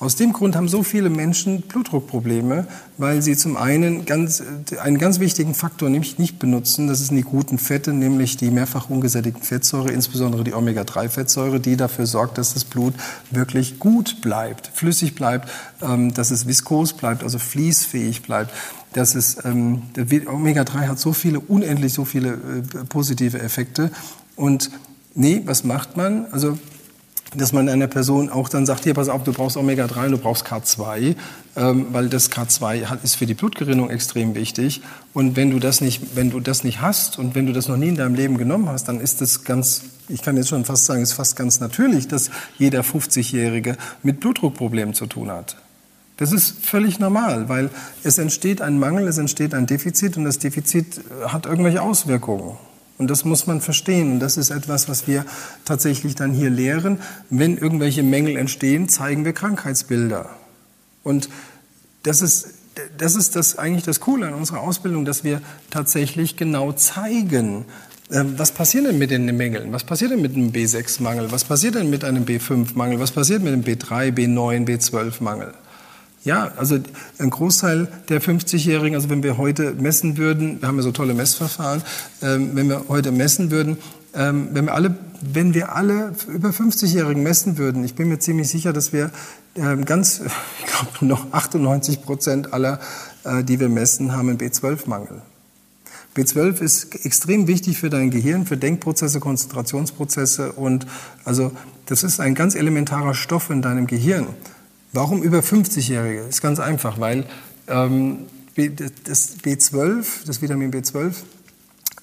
[0.00, 4.40] Aus dem Grund haben so viele Menschen Blutdruckprobleme, weil sie zum einen ganz,
[4.80, 6.86] einen ganz wichtigen Faktor nämlich nicht benutzen.
[6.86, 12.06] Das sind die guten Fette, nämlich die mehrfach ungesättigten Fettsäure, insbesondere die Omega-3-Fettsäure, die dafür
[12.06, 12.94] sorgt, dass das Blut
[13.32, 15.48] wirklich gut bleibt, flüssig bleibt,
[15.82, 18.52] ähm, dass es viskos bleibt, also fließfähig bleibt.
[18.92, 23.90] Dass es, ähm, Omega-3 hat so viele, unendlich so viele äh, positive Effekte.
[24.36, 24.70] Und
[25.16, 26.26] nee, was macht man?
[26.30, 26.56] Also
[27.36, 30.46] dass man einer Person auch dann sagt, hier, pass auf, du brauchst Omega-3 du brauchst
[30.46, 31.14] K2,
[31.56, 34.80] ähm, weil das K2 hat, ist für die Blutgerinnung extrem wichtig.
[35.12, 37.76] Und wenn du, das nicht, wenn du das nicht hast und wenn du das noch
[37.76, 40.86] nie in deinem Leben genommen hast, dann ist das ganz, ich kann jetzt schon fast
[40.86, 45.56] sagen, ist fast ganz natürlich, dass jeder 50-Jährige mit Blutdruckproblemen zu tun hat.
[46.16, 47.70] Das ist völlig normal, weil
[48.02, 52.56] es entsteht ein Mangel, es entsteht ein Defizit und das Defizit hat irgendwelche Auswirkungen.
[52.98, 54.12] Und das muss man verstehen.
[54.12, 55.24] Und das ist etwas, was wir
[55.64, 56.98] tatsächlich dann hier lehren.
[57.30, 60.30] Wenn irgendwelche Mängel entstehen, zeigen wir Krankheitsbilder.
[61.04, 61.28] Und
[62.02, 62.48] das ist,
[62.98, 67.64] das ist das eigentlich das Coole an unserer Ausbildung, dass wir tatsächlich genau zeigen,
[68.10, 69.72] ähm, was passiert denn mit den Mängeln?
[69.72, 71.30] Was passiert denn mit einem B6-Mangel?
[71.30, 72.98] Was passiert denn mit einem B5-Mangel?
[73.00, 75.52] Was passiert mit einem B3, B9, B12-Mangel?
[76.24, 76.78] Ja, also
[77.18, 81.14] ein Großteil der 50-Jährigen, also wenn wir heute messen würden, wir haben ja so tolle
[81.14, 81.82] Messverfahren,
[82.22, 83.78] ähm, wenn wir heute messen würden,
[84.14, 88.48] ähm, wenn wir alle, wenn wir alle über 50-Jährigen messen würden, ich bin mir ziemlich
[88.48, 89.10] sicher, dass wir
[89.54, 90.20] ähm, ganz,
[90.58, 92.80] ich glaube noch 98 Prozent aller,
[93.24, 95.22] äh, die wir messen, haben einen B12-Mangel.
[96.16, 100.86] B12 ist extrem wichtig für dein Gehirn, für Denkprozesse, Konzentrationsprozesse und
[101.24, 101.52] also
[101.86, 104.26] das ist ein ganz elementarer Stoff in deinem Gehirn.
[104.92, 106.22] Warum über 50-Jährige?
[106.22, 107.26] Ist ganz einfach, weil
[107.66, 108.26] ähm,
[109.04, 111.14] das B12, das Vitamin B12,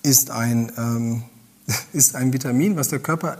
[0.03, 1.23] ist ein, ähm,
[1.93, 3.39] ist ein Vitamin, was der Körper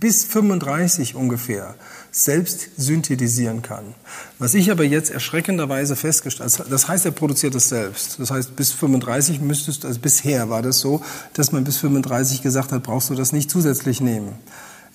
[0.00, 1.74] bis 35 ungefähr
[2.10, 3.94] selbst synthetisieren kann.
[4.38, 8.18] Was ich aber jetzt erschreckenderweise festgestellt habe, das heißt, er produziert es selbst.
[8.18, 11.02] Das heißt, bis 35 müsstest, also bisher war das so,
[11.34, 14.34] dass man bis 35 gesagt hat, brauchst du das nicht zusätzlich nehmen.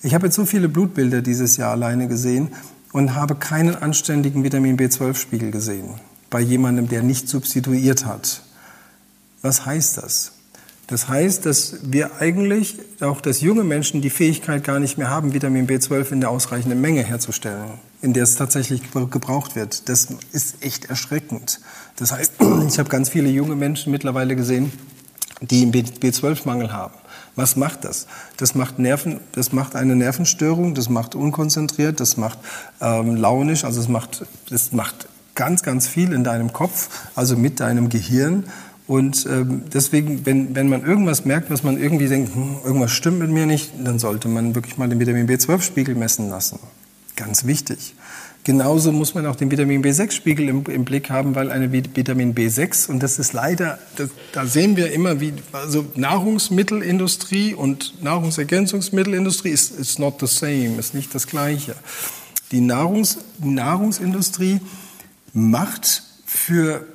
[0.02, 2.50] Ich habe jetzt so viele Blutbilder dieses Jahr alleine gesehen,
[2.94, 5.94] und habe keinen anständigen Vitamin B12-Spiegel gesehen
[6.30, 8.42] bei jemandem, der nicht substituiert hat.
[9.42, 10.32] Was heißt das?
[10.86, 15.34] Das heißt, dass wir eigentlich, auch dass junge Menschen die Fähigkeit gar nicht mehr haben,
[15.34, 19.88] Vitamin B12 in der ausreichenden Menge herzustellen, in der es tatsächlich gebraucht wird.
[19.88, 21.60] Das ist echt erschreckend.
[21.96, 22.34] Das heißt,
[22.68, 24.70] ich habe ganz viele junge Menschen mittlerweile gesehen,
[25.40, 26.94] die einen B12-Mangel haben.
[27.36, 28.06] Was macht das?
[28.36, 32.38] Das macht Nerven, das macht eine Nervenstörung, das macht unkonzentriert, das macht
[32.80, 37.60] ähm, launisch, also es macht, das macht ganz, ganz viel in deinem Kopf, also mit
[37.60, 38.44] deinem Gehirn.
[38.86, 43.18] Und ähm, deswegen, wenn, wenn man irgendwas merkt, was man irgendwie denkt, hm, irgendwas stimmt
[43.18, 46.58] mit mir nicht, dann sollte man wirklich mal den Vitamin B12-Spiegel messen lassen.
[47.16, 47.94] Ganz wichtig.
[48.44, 52.90] Genauso muss man auch den Vitamin B6-Spiegel im, im, Blick haben, weil eine Vitamin B6,
[52.90, 59.70] und das ist leider, das, da sehen wir immer, wie also Nahrungsmittelindustrie und Nahrungsergänzungsmittelindustrie ist,
[59.70, 61.74] ist not the same, ist nicht das Gleiche.
[62.52, 64.60] Die Nahrungs, Nahrungsindustrie
[65.32, 66.86] macht für,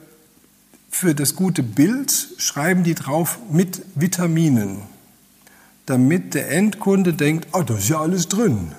[0.91, 4.83] für das gute Bild, schreiben die drauf mit Vitaminen,
[5.87, 8.73] damit der Endkunde denkt, oh, da ist ja alles drin.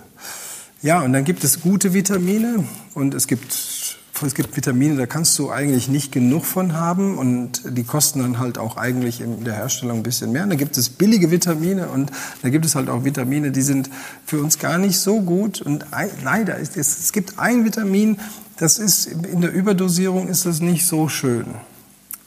[0.82, 2.64] Ja, und dann gibt es gute Vitamine
[2.94, 7.60] und es gibt, es gibt Vitamine, da kannst du eigentlich nicht genug von haben und
[7.76, 10.44] die kosten dann halt auch eigentlich in der Herstellung ein bisschen mehr.
[10.44, 13.90] Und dann gibt es billige Vitamine und da gibt es halt auch Vitamine, die sind
[14.24, 15.60] für uns gar nicht so gut.
[15.60, 15.84] Und
[16.24, 18.18] leider ist es, es gibt ein Vitamin,
[18.56, 21.44] das ist in der Überdosierung ist das nicht so schön.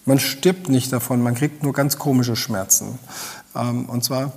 [0.05, 2.99] Man stirbt nicht davon, man kriegt nur ganz komische Schmerzen.
[3.55, 4.31] Ähm, und zwar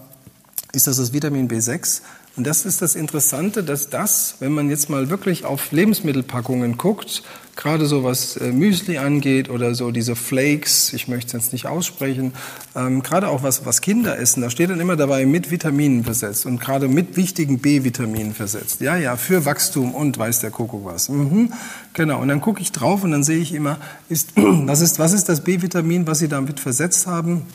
[0.73, 2.01] ist das das Vitamin B6.
[2.37, 7.23] Und das ist das Interessante, dass das, wenn man jetzt mal wirklich auf Lebensmittelpackungen guckt,
[7.57, 11.67] gerade so was äh, Müsli angeht oder so diese Flakes, ich möchte es jetzt nicht
[11.67, 12.35] aussprechen,
[12.75, 16.45] ähm, gerade auch was, was Kinder essen, da steht dann immer dabei mit Vitaminen versetzt
[16.45, 18.83] und gerade mit wichtigen B-Vitaminen versetzt.
[18.83, 21.09] Ja, ja, für Wachstum und weiß der Kuckuck was.
[21.09, 21.55] Mhm,
[21.95, 23.79] genau, und dann gucke ich drauf und dann sehe ich immer,
[24.11, 27.47] ist, was, ist, was ist das B-Vitamin, was Sie damit versetzt haben?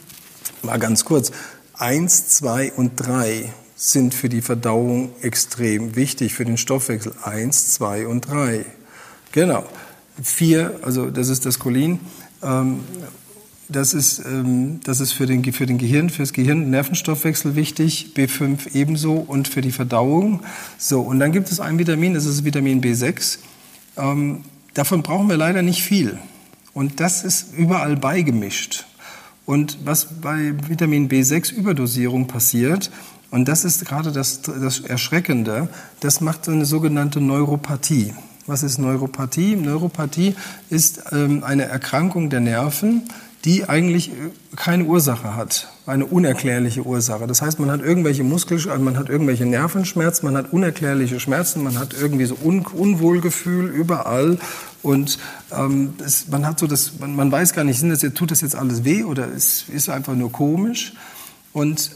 [0.64, 1.32] Mal ganz kurz.
[1.76, 7.14] Eins, zwei und drei sind für die Verdauung extrem wichtig, für den Stoffwechsel.
[7.24, 8.64] Eins, zwei und drei.
[9.32, 9.66] Genau.
[10.22, 12.00] Vier, also das ist das Cholin.
[12.44, 12.82] Ähm,
[13.70, 18.12] das ist, ähm, das ist für den, für den Gehirn, für das Gehirn Nervenstoffwechsel wichtig,
[18.16, 20.42] B5 ebenso und für die Verdauung.
[20.78, 23.40] So, und dann gibt es ein Vitamin, das ist Vitamin B6.
[23.98, 24.44] Ähm,
[24.76, 26.20] davon brauchen wir leider nicht viel.
[26.76, 28.86] Und das ist überall beigemischt.
[29.48, 32.92] Und was bei Vitamin B6-Überdosierung passiert,
[33.32, 35.70] und das ist gerade das, das Erschreckende,
[36.02, 38.14] das macht so eine sogenannte Neuropathie.
[38.46, 39.56] Was ist Neuropathie?
[39.56, 40.36] Neuropathie
[40.70, 43.04] ist ähm, eine Erkrankung der Nerven,
[43.46, 44.14] die eigentlich äh,
[44.56, 47.28] keine Ursache hat, eine unerklärliche Ursache.
[47.28, 51.64] Das heißt, man hat irgendwelche Muskel, also man hat irgendwelche Nervenschmerzen, man hat unerklärliche Schmerzen,
[51.64, 54.38] man hat irgendwie so Un Unwohlgefühl überall
[54.84, 55.20] und
[55.58, 58.56] ähm, es, man hat so das, man, man weiß gar nicht, das tut das jetzt
[58.56, 60.94] alles weh oder ist, ist einfach nur komisch
[61.54, 61.92] und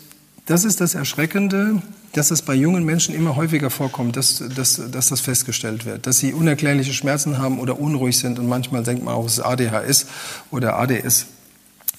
[0.45, 1.81] das ist das Erschreckende,
[2.13, 6.19] dass es bei jungen Menschen immer häufiger vorkommt, dass, dass, dass das festgestellt wird, dass
[6.19, 10.05] sie unerklärliche Schmerzen haben oder unruhig sind und manchmal denkt man auch, es ist ADHS
[10.51, 11.25] oder ADS.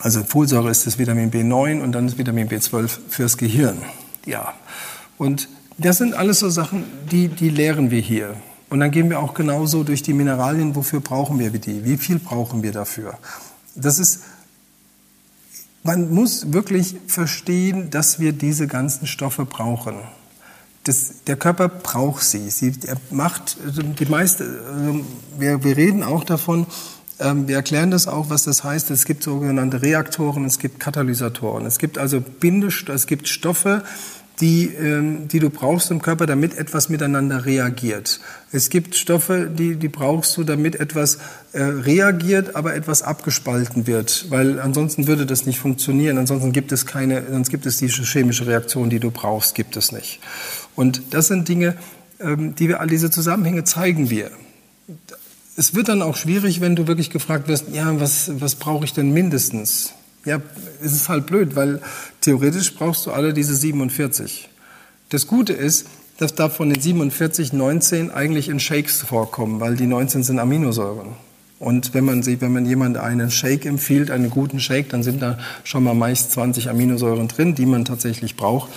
[0.00, 3.78] also Folsäure ist das Vitamin B9 und dann das Vitamin B12 fürs Gehirn.
[4.26, 4.54] Ja.
[5.18, 8.34] Und das sind alles so Sachen, die, die lehren wir hier.
[8.70, 11.84] Und dann gehen wir auch genauso durch die Mineralien, wofür brauchen wir die?
[11.84, 13.18] Wie viel brauchen wir dafür?
[13.74, 14.20] Das ist,
[15.82, 19.96] man muss wirklich verstehen, dass wir diese ganzen Stoffe brauchen.
[20.84, 22.48] Das, der Körper braucht sie.
[22.48, 23.58] sie er macht
[23.98, 25.04] die meiste, also
[25.38, 26.66] wir, wir reden auch davon,
[27.20, 28.90] wir erklären das auch, was das heißt.
[28.90, 31.66] Es gibt sogenannte Reaktoren, es gibt Katalysatoren.
[31.66, 33.82] Es gibt also Bindestoffe, es gibt Stoffe,
[34.40, 38.20] die, ähm, die du brauchst im Körper, damit etwas miteinander reagiert.
[38.52, 41.18] Es gibt Stoffe, die, die brauchst du, damit etwas
[41.52, 46.16] äh, reagiert, aber etwas abgespalten wird, weil ansonsten würde das nicht funktionieren.
[46.16, 49.92] Ansonsten gibt es keine, sonst gibt es diese chemische Reaktion, die du brauchst, gibt es
[49.92, 50.20] nicht.
[50.74, 51.76] Und das sind Dinge,
[52.18, 54.30] ähm, die wir all diese Zusammenhänge zeigen wir
[55.60, 58.94] es wird dann auch schwierig, wenn du wirklich gefragt wirst, ja, was, was brauche ich
[58.94, 59.92] denn mindestens?
[60.24, 60.40] Ja,
[60.82, 61.82] es ist halt blöd, weil
[62.22, 64.48] theoretisch brauchst du alle diese 47.
[65.10, 69.86] Das Gute ist, dass da von den 47 19 eigentlich in Shakes vorkommen, weil die
[69.86, 71.08] 19 sind Aminosäuren.
[71.58, 75.20] Und wenn man, sieht, wenn man jemand einen Shake empfiehlt, einen guten Shake, dann sind
[75.20, 78.70] da schon mal meist 20 Aminosäuren drin, die man tatsächlich braucht.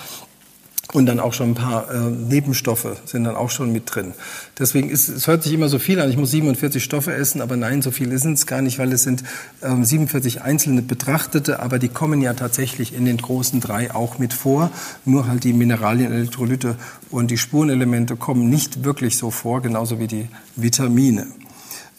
[0.93, 4.13] Und dann auch schon ein paar äh, Nebenstoffe sind dann auch schon mit drin.
[4.59, 6.09] Deswegen ist es hört sich immer so viel an.
[6.11, 9.01] Ich muss 47 Stoffe essen, aber nein, so viel sind es gar nicht, weil es
[9.01, 9.23] sind
[9.63, 14.33] ähm, 47 einzelne betrachtete, aber die kommen ja tatsächlich in den großen drei auch mit
[14.33, 14.69] vor.
[15.03, 16.75] Nur halt die Mineralien, Elektrolyte
[17.09, 21.25] und die Spurenelemente kommen nicht wirklich so vor, genauso wie die Vitamine.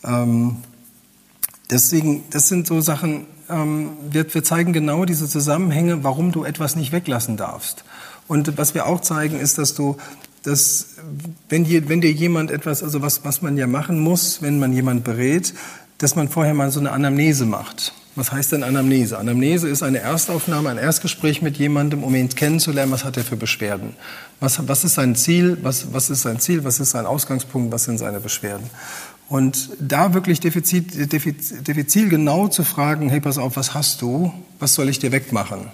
[0.04, 0.59] Ähm,
[1.68, 3.26] deswegen, das sind so Sachen.
[3.50, 7.85] Ähm, wir, wir zeigen genau diese Zusammenhänge, warum du etwas nicht weglassen darfst.
[8.26, 9.96] Und was wir auch zeigen, ist, dass du,
[10.42, 10.96] dass,
[11.48, 14.72] wenn, dir, wenn dir jemand etwas, also was, was man ja machen muss, wenn man
[14.72, 15.54] jemand berät,
[15.98, 17.92] dass man vorher mal so eine Anamnese macht.
[18.16, 19.18] Was heißt denn Anamnese?
[19.18, 23.37] Anamnese ist eine Erstaufnahme, ein Erstgespräch mit jemandem, um ihn kennenzulernen, was hat er für
[23.37, 23.96] Beschwerden.
[24.38, 25.58] Was, was ist sein Ziel?
[25.62, 26.62] Was, was ist sein Ziel?
[26.62, 27.72] Was ist sein Ausgangspunkt?
[27.72, 28.70] Was sind seine Beschwerden?
[29.28, 34.32] Und da wirklich defizit, defizit, defizit genau zu fragen, hey, pass auf, was hast du?
[34.60, 35.70] Was soll ich dir wegmachen?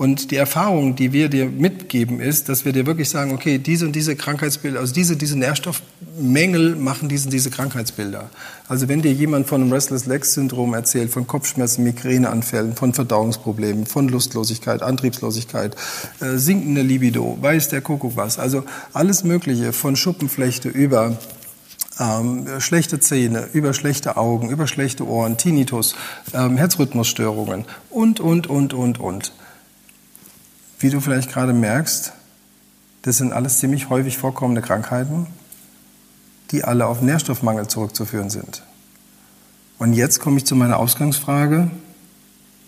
[0.00, 3.84] Und die Erfahrung, die wir dir mitgeben, ist, dass wir dir wirklich sagen, okay, diese
[3.84, 8.30] und diese Krankheitsbilder, also diese, diese Nährstoffmängel machen diese, diese Krankheitsbilder.
[8.66, 13.84] Also wenn dir jemand von einem Restless Legs Syndrom erzählt, von Kopfschmerzen, Migräneanfällen, von Verdauungsproblemen,
[13.84, 15.76] von Lustlosigkeit, Antriebslosigkeit,
[16.20, 21.18] äh, sinkende Libido, weiß der Kuckuck was, also alles Mögliche, von Schuppenflechte über
[21.98, 25.94] ähm, schlechte Zähne, über schlechte Augen, über schlechte Ohren, Tinnitus,
[26.32, 29.32] ähm, Herzrhythmusstörungen und, und, und, und, und.
[30.80, 32.12] Wie du vielleicht gerade merkst,
[33.02, 35.26] das sind alles ziemlich häufig vorkommende Krankheiten,
[36.50, 38.62] die alle auf Nährstoffmangel zurückzuführen sind.
[39.78, 41.70] Und jetzt komme ich zu meiner Ausgangsfrage,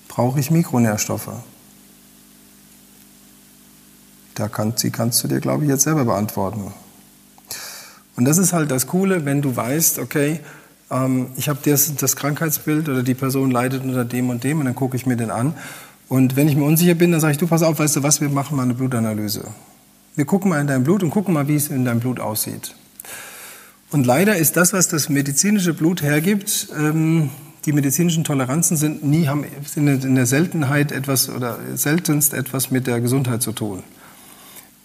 [0.08, 1.30] brauche ich Mikronährstoffe?
[4.34, 6.72] Da kann, sie kannst du dir, glaube ich, jetzt selber beantworten.
[8.16, 10.40] Und das ist halt das Coole, wenn du weißt, okay,
[10.90, 14.66] ähm, ich habe das, das Krankheitsbild oder die Person leidet unter dem und dem und
[14.66, 15.54] dann gucke ich mir den an.
[16.12, 18.20] Und wenn ich mir unsicher bin, dann sage ich, du pass auf, weißt du was,
[18.20, 19.44] wir machen mal eine Blutanalyse.
[20.14, 22.74] Wir gucken mal in dein Blut und gucken mal, wie es in deinem Blut aussieht.
[23.90, 27.30] Und leider ist das, was das medizinische Blut hergibt, ähm,
[27.64, 33.00] die medizinischen Toleranzen sind nie haben in der Seltenheit etwas oder seltenst etwas mit der
[33.00, 33.82] Gesundheit zu tun.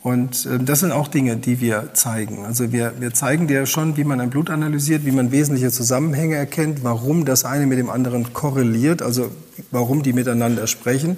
[0.07, 2.45] Und äh, das sind auch Dinge, die wir zeigen.
[2.45, 6.35] Also wir, wir zeigen dir schon, wie man ein Blut analysiert, wie man wesentliche Zusammenhänge
[6.35, 9.31] erkennt, warum das eine mit dem anderen korreliert, also
[9.69, 11.17] warum die miteinander sprechen.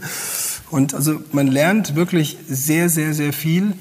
[0.71, 3.73] Und also man lernt wirklich sehr, sehr, sehr viel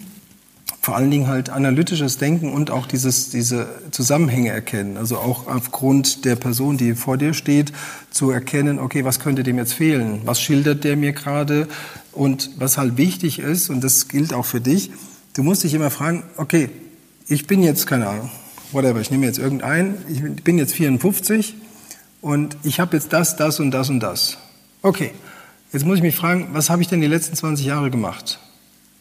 [0.88, 4.96] vor allen Dingen halt analytisches Denken und auch dieses, diese Zusammenhänge erkennen.
[4.96, 7.74] Also auch aufgrund der Person, die vor dir steht,
[8.10, 10.22] zu erkennen, okay, was könnte dem jetzt fehlen?
[10.24, 11.68] Was schildert der mir gerade?
[12.18, 14.90] Und was halt wichtig ist, und das gilt auch für dich,
[15.34, 16.68] du musst dich immer fragen, okay,
[17.28, 18.28] ich bin jetzt, keine Ahnung,
[18.72, 21.54] whatever, ich nehme jetzt irgendeinen, ich bin jetzt 54
[22.20, 24.36] und ich habe jetzt das, das und das und das.
[24.82, 25.12] Okay,
[25.72, 28.40] jetzt muss ich mich fragen, was habe ich denn die letzten 20 Jahre gemacht?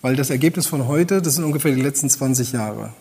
[0.03, 2.93] Weil das Ergebnis von heute, das sind ungefähr die letzten 20 Jahre.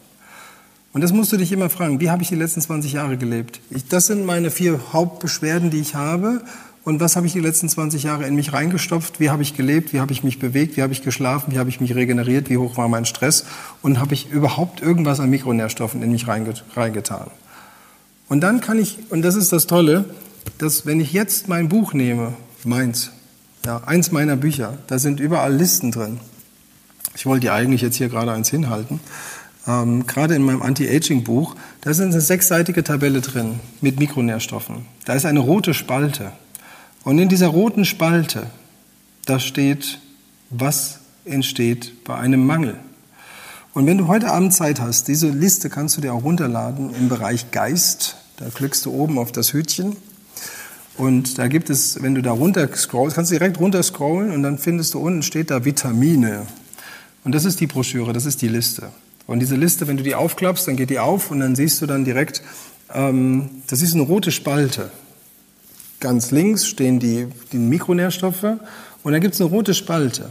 [0.94, 3.60] Und das musst du dich immer fragen, wie habe ich die letzten 20 Jahre gelebt?
[3.68, 6.40] Ich, das sind meine vier Hauptbeschwerden, die ich habe.
[6.86, 9.18] Und was habe ich die letzten 20 Jahre in mich reingestopft?
[9.18, 9.92] Wie habe ich gelebt?
[9.92, 10.76] Wie habe ich mich bewegt?
[10.76, 11.52] Wie habe ich geschlafen?
[11.52, 12.48] Wie habe ich mich regeneriert?
[12.48, 13.44] Wie hoch war mein Stress?
[13.82, 17.26] Und habe ich überhaupt irgendwas an Mikronährstoffen in mich reingetan?
[18.28, 20.04] Und dann kann ich, und das ist das Tolle,
[20.58, 23.10] dass wenn ich jetzt mein Buch nehme, meins,
[23.64, 26.20] ja, eins meiner Bücher, da sind überall Listen drin.
[27.16, 29.00] Ich wollte dir eigentlich jetzt hier gerade eins hinhalten.
[29.66, 34.86] Ähm, gerade in meinem Anti-Aging-Buch, da ist eine sechsseitige Tabelle drin mit Mikronährstoffen.
[35.04, 36.30] Da ist eine rote Spalte.
[37.06, 38.48] Und in dieser roten Spalte,
[39.26, 40.00] da steht,
[40.50, 42.74] was entsteht bei einem Mangel.
[43.74, 47.08] Und wenn du heute Abend Zeit hast, diese Liste kannst du dir auch runterladen im
[47.08, 48.16] Bereich Geist.
[48.38, 49.96] Da klickst du oben auf das Hütchen.
[50.96, 54.42] Und da gibt es, wenn du da runter scrollst, kannst du direkt runter scrollen und
[54.42, 56.44] dann findest du unten steht da Vitamine.
[57.22, 58.90] Und das ist die Broschüre, das ist die Liste.
[59.28, 61.86] Und diese Liste, wenn du die aufklappst, dann geht die auf und dann siehst du
[61.86, 62.42] dann direkt,
[62.92, 64.90] ähm, das ist eine rote Spalte.
[66.00, 68.44] Ganz links stehen die, die Mikronährstoffe
[69.02, 70.30] und dann gibt es eine rote Spalte.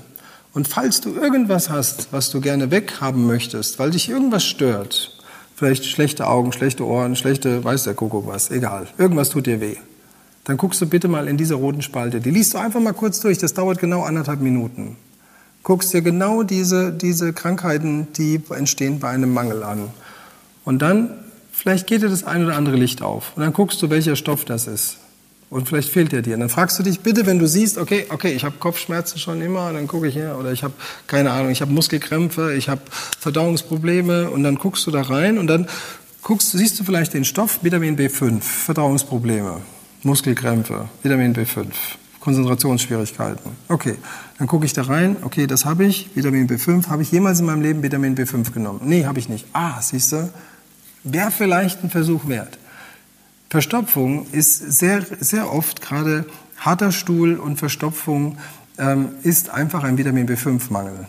[0.54, 5.12] Und falls du irgendwas hast, was du gerne weghaben möchtest, weil dich irgendwas stört,
[5.56, 9.76] vielleicht schlechte Augen, schlechte Ohren, schlechte, weiß der Kuckuck was, egal, irgendwas tut dir weh,
[10.44, 12.22] dann guckst du bitte mal in diese roten Spalte.
[12.22, 14.96] Die liest du einfach mal kurz durch, das dauert genau anderthalb Minuten
[15.66, 19.90] guckst dir genau diese, diese Krankheiten, die entstehen bei einem Mangel an.
[20.64, 21.10] Und dann,
[21.52, 23.34] vielleicht geht dir das ein oder andere Licht auf.
[23.36, 24.98] Und dann guckst du, welcher Stoff das ist.
[25.50, 26.34] Und vielleicht fehlt er dir.
[26.34, 29.42] Und dann fragst du dich bitte, wenn du siehst, okay, okay, ich habe Kopfschmerzen schon
[29.42, 30.74] immer, dann gucke ich her, oder ich habe
[31.08, 32.82] keine Ahnung, ich habe Muskelkrämpfe, ich habe
[33.20, 35.68] Verdauungsprobleme, und dann guckst du da rein und dann
[36.24, 39.62] guckst, siehst du vielleicht den Stoff Vitamin B5, Verdauungsprobleme,
[40.04, 41.68] Muskelkrämpfe, Vitamin B5.
[42.26, 43.52] Konzentrationsschwierigkeiten.
[43.68, 43.98] Okay,
[44.40, 45.16] dann gucke ich da rein.
[45.22, 46.10] Okay, das habe ich.
[46.16, 46.88] Vitamin B5.
[46.88, 48.82] Habe ich jemals in meinem Leben Vitamin B5 genommen?
[48.84, 49.46] Nee, habe ich nicht.
[49.54, 50.34] Ah, siehst du,
[51.04, 52.58] wäre vielleicht ein Versuch wert.
[53.50, 56.26] Verstopfung ist sehr, sehr oft gerade
[56.58, 58.38] harter Stuhl und Verstopfung
[58.78, 61.08] ähm, ist einfach ein Vitamin B5-Mangel.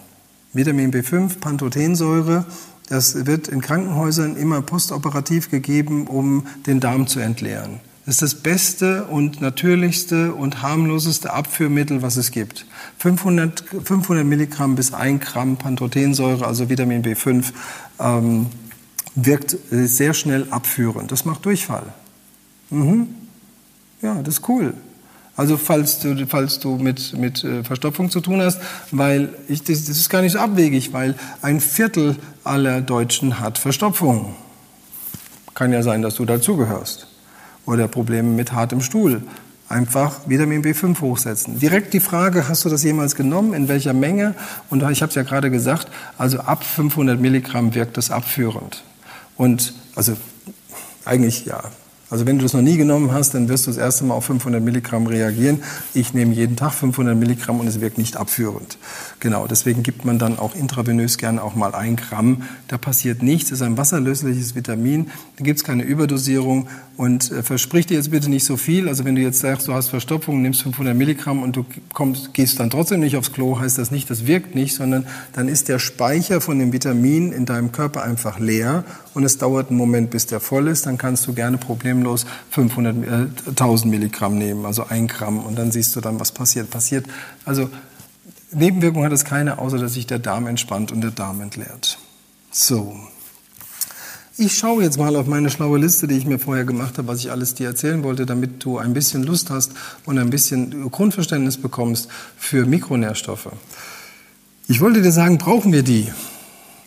[0.52, 2.46] Vitamin B5, Pantothensäure,
[2.88, 7.80] das wird in Krankenhäusern immer postoperativ gegeben, um den Darm zu entleeren.
[8.06, 12.64] Das ist das beste und natürlichste und harmloseste Abführmittel, was es gibt.
[12.98, 17.46] 500, 500 Milligramm bis 1 Gramm Pantothensäure, also Vitamin B5,
[17.98, 18.46] ähm,
[19.16, 21.10] wirkt sehr schnell abführend.
[21.10, 21.92] Das macht Durchfall.
[22.70, 23.08] Mhm.
[24.02, 24.74] Ja, das ist cool.
[25.36, 28.60] Also falls du, falls du mit, mit äh, Verstopfung zu tun hast,
[28.90, 33.58] weil ich, das, das ist gar nicht so abwegig, weil ein Viertel aller Deutschen hat
[33.58, 34.34] Verstopfung.
[35.54, 37.06] Kann ja sein, dass du dazugehörst
[37.66, 39.22] oder Probleme mit hartem Stuhl.
[39.68, 41.58] Einfach Vitamin B5 hochsetzen.
[41.58, 44.34] Direkt die Frage, hast du das jemals genommen, in welcher Menge?
[44.70, 48.84] Und ich habe es ja gerade gesagt, also ab 500 Milligramm wirkt das abführend.
[49.36, 50.16] Und also
[51.04, 51.64] eigentlich ja,
[52.08, 54.26] also wenn du das noch nie genommen hast, dann wirst du das erste Mal auf
[54.26, 55.62] 500 Milligramm reagieren.
[55.92, 58.78] Ich nehme jeden Tag 500 Milligramm und es wirkt nicht abführend.
[59.18, 62.42] Genau, deswegen gibt man dann auch intravenös gerne auch mal ein Gramm.
[62.68, 67.42] Da passiert nichts, es ist ein wasserlösliches Vitamin, da gibt es keine Überdosierung und äh,
[67.42, 68.88] versprich dir jetzt bitte nicht so viel.
[68.88, 72.58] Also wenn du jetzt sagst, du hast Verstopfung, nimmst 500 Milligramm und du kommst, gehst
[72.58, 75.78] dann trotzdem nicht aufs Klo, heißt das nicht, das wirkt nicht, sondern dann ist der
[75.78, 78.84] Speicher von dem Vitamin in deinem Körper einfach leer
[79.14, 80.86] und es dauert einen Moment, bis der voll ist.
[80.86, 85.70] Dann kannst du gerne problemlos 500, äh, 1000 Milligramm nehmen, also ein Gramm und dann
[85.70, 86.70] siehst du dann, was passiert.
[86.70, 87.06] Passiert,
[87.44, 87.68] also
[88.52, 91.98] Nebenwirkung hat es keine, außer dass sich der Darm entspannt und der Darm entleert.
[92.50, 92.96] So.
[94.38, 97.20] Ich schaue jetzt mal auf meine schlaue Liste, die ich mir vorher gemacht habe, was
[97.20, 99.72] ich alles dir erzählen wollte, damit du ein bisschen Lust hast
[100.04, 103.48] und ein bisschen Grundverständnis bekommst für Mikronährstoffe.
[104.68, 106.12] Ich wollte dir sagen, brauchen wir die?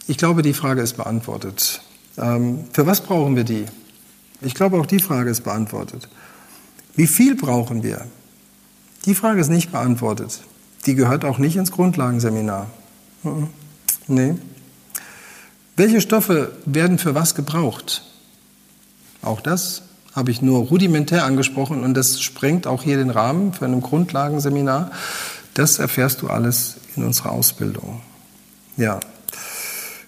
[0.05, 1.81] Ich glaube, die Frage ist beantwortet.
[2.19, 3.65] Ähm, für was brauchen wir die?
[4.41, 6.07] Ich glaube, auch die Frage ist beantwortet.
[6.95, 8.05] Wie viel brauchen wir?
[9.05, 10.41] Die Frage ist nicht beantwortet.
[10.85, 12.67] Die gehört auch nicht ins Grundlagenseminar.
[13.23, 13.47] Mhm.
[14.07, 14.35] Nee.
[15.79, 18.03] Welche Stoffe werden für was gebraucht?
[19.21, 23.63] Auch das habe ich nur rudimentär angesprochen und das sprengt auch hier den Rahmen für
[23.63, 24.91] ein Grundlagenseminar.
[25.53, 28.01] Das erfährst du alles in unserer Ausbildung.
[28.75, 28.99] Ja.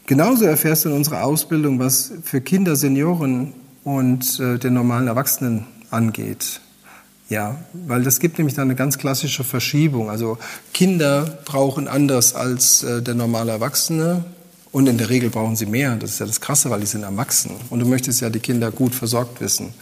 [0.08, 3.54] Genauso erfährst du in unserer Ausbildung, was für Kinder, Senioren
[3.86, 6.60] und äh, den normalen Erwachsenen angeht.
[7.30, 10.10] Ja, weil das gibt nämlich dann eine ganz klassische Verschiebung.
[10.10, 10.38] Also
[10.74, 14.26] Kinder brauchen anders als äh, der normale Erwachsene
[14.72, 15.96] und in der Regel brauchen sie mehr.
[15.98, 17.52] Das ist ja das Krasse, weil die sind erwachsen.
[17.70, 19.74] Und du möchtest ja die Kinder gut versorgt wissen.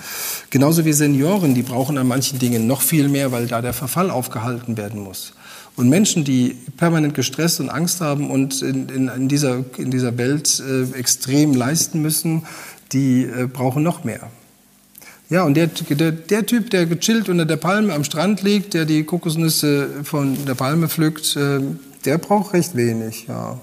[0.49, 4.09] Genauso wie Senioren, die brauchen an manchen Dingen noch viel mehr, weil da der Verfall
[4.09, 5.33] aufgehalten werden muss.
[5.75, 10.17] Und Menschen, die permanent gestresst und Angst haben und in, in, in dieser, in dieser
[10.17, 12.43] Welt äh, extrem leisten müssen,
[12.91, 14.31] die äh, brauchen noch mehr.
[15.29, 18.85] Ja, und der, der, der, Typ, der gechillt unter der Palme am Strand liegt, der
[18.85, 21.59] die Kokosnüsse von der Palme pflückt, äh,
[22.05, 23.59] der braucht recht wenig, ja.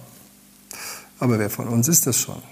[1.18, 2.42] Aber wer von uns ist das schon?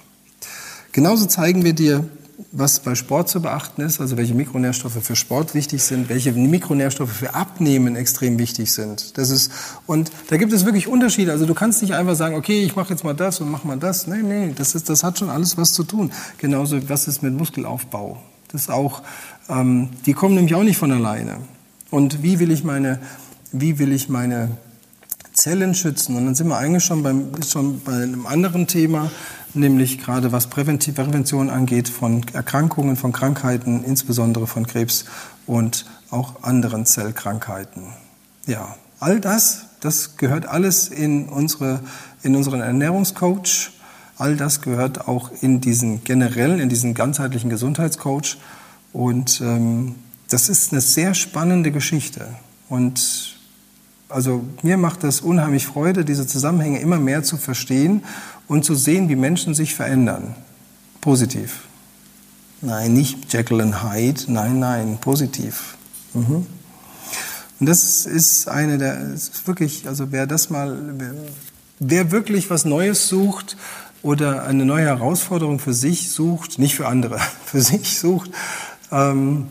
[0.93, 2.05] Genauso zeigen wir dir,
[2.53, 7.13] was bei Sport zu beachten ist, also welche Mikronährstoffe für Sport wichtig sind, welche Mikronährstoffe
[7.13, 9.19] für Abnehmen extrem wichtig sind.
[9.19, 9.51] Das ist,
[9.87, 11.33] und da gibt es wirklich Unterschiede.
[11.33, 13.77] Also du kannst nicht einfach sagen, okay, ich mache jetzt mal das und mach mal
[13.77, 14.07] das.
[14.07, 16.13] Nee, nee, das, ist, das hat schon alles was zu tun.
[16.39, 18.23] Genauso, was ist mit Muskelaufbau?
[18.51, 19.03] Das auch,
[19.49, 21.39] ähm, die kommen nämlich auch nicht von alleine.
[21.91, 23.01] Und wie will ich meine,
[23.53, 24.57] wie will ich meine
[25.35, 26.17] Zellen schützen?
[26.17, 29.11] Und dann sind wir eigentlich schon, beim, schon bei einem anderen Thema,
[29.53, 35.05] nämlich gerade was Prävention angeht von Erkrankungen, von Krankheiten, insbesondere von Krebs
[35.47, 37.89] und auch anderen Zellkrankheiten.
[38.47, 41.81] Ja, all das, das gehört alles in, unsere,
[42.23, 43.75] in unseren Ernährungscoach
[44.17, 48.37] All das gehört auch in diesen generellen, in diesen ganzheitlichen Gesundheitscoach.
[48.93, 49.97] Und ähm,
[50.29, 52.29] das ist eine sehr spannende Geschichte.
[52.69, 53.34] Und
[54.09, 58.05] also mir macht das unheimlich Freude, diese Zusammenhänge immer mehr zu verstehen
[58.49, 60.35] und zu sehen, wie Menschen sich verändern.
[61.01, 61.63] Positiv.
[62.61, 64.23] Nein, nicht Jekyll and Hyde.
[64.29, 65.77] Nein, nein, positiv.
[66.15, 66.47] Mhm.
[67.61, 70.95] Und das ist eine der, ist wirklich, also wer das mal,
[71.79, 73.57] wer, wirklich was Neues sucht,
[74.05, 78.31] oder eine neue Herausforderung für sich sucht, nicht für andere, für sich sucht,
[78.93, 79.47] ähm,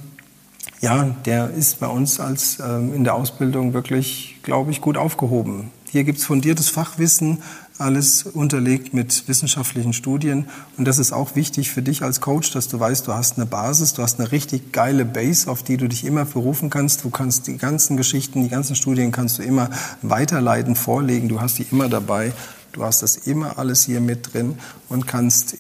[0.84, 5.72] ja, der ist bei uns als ähm, in der Ausbildung wirklich, glaube ich, gut aufgehoben.
[5.90, 7.42] Hier gibt es fundiertes Fachwissen,
[7.78, 10.50] alles unterlegt mit wissenschaftlichen Studien.
[10.78, 13.46] Und das ist auch wichtig für dich als Coach, dass du weißt, du hast eine
[13.46, 17.06] Basis, du hast eine richtig geile Base, auf die du dich immer berufen kannst.
[17.06, 19.70] Du kannst die ganzen Geschichten, die ganzen Studien kannst du immer
[20.02, 21.30] weiterleiten, vorlegen.
[21.30, 22.34] Du hast die immer dabei.
[22.74, 24.58] Du hast das immer alles hier mit drin
[24.90, 25.52] und kannst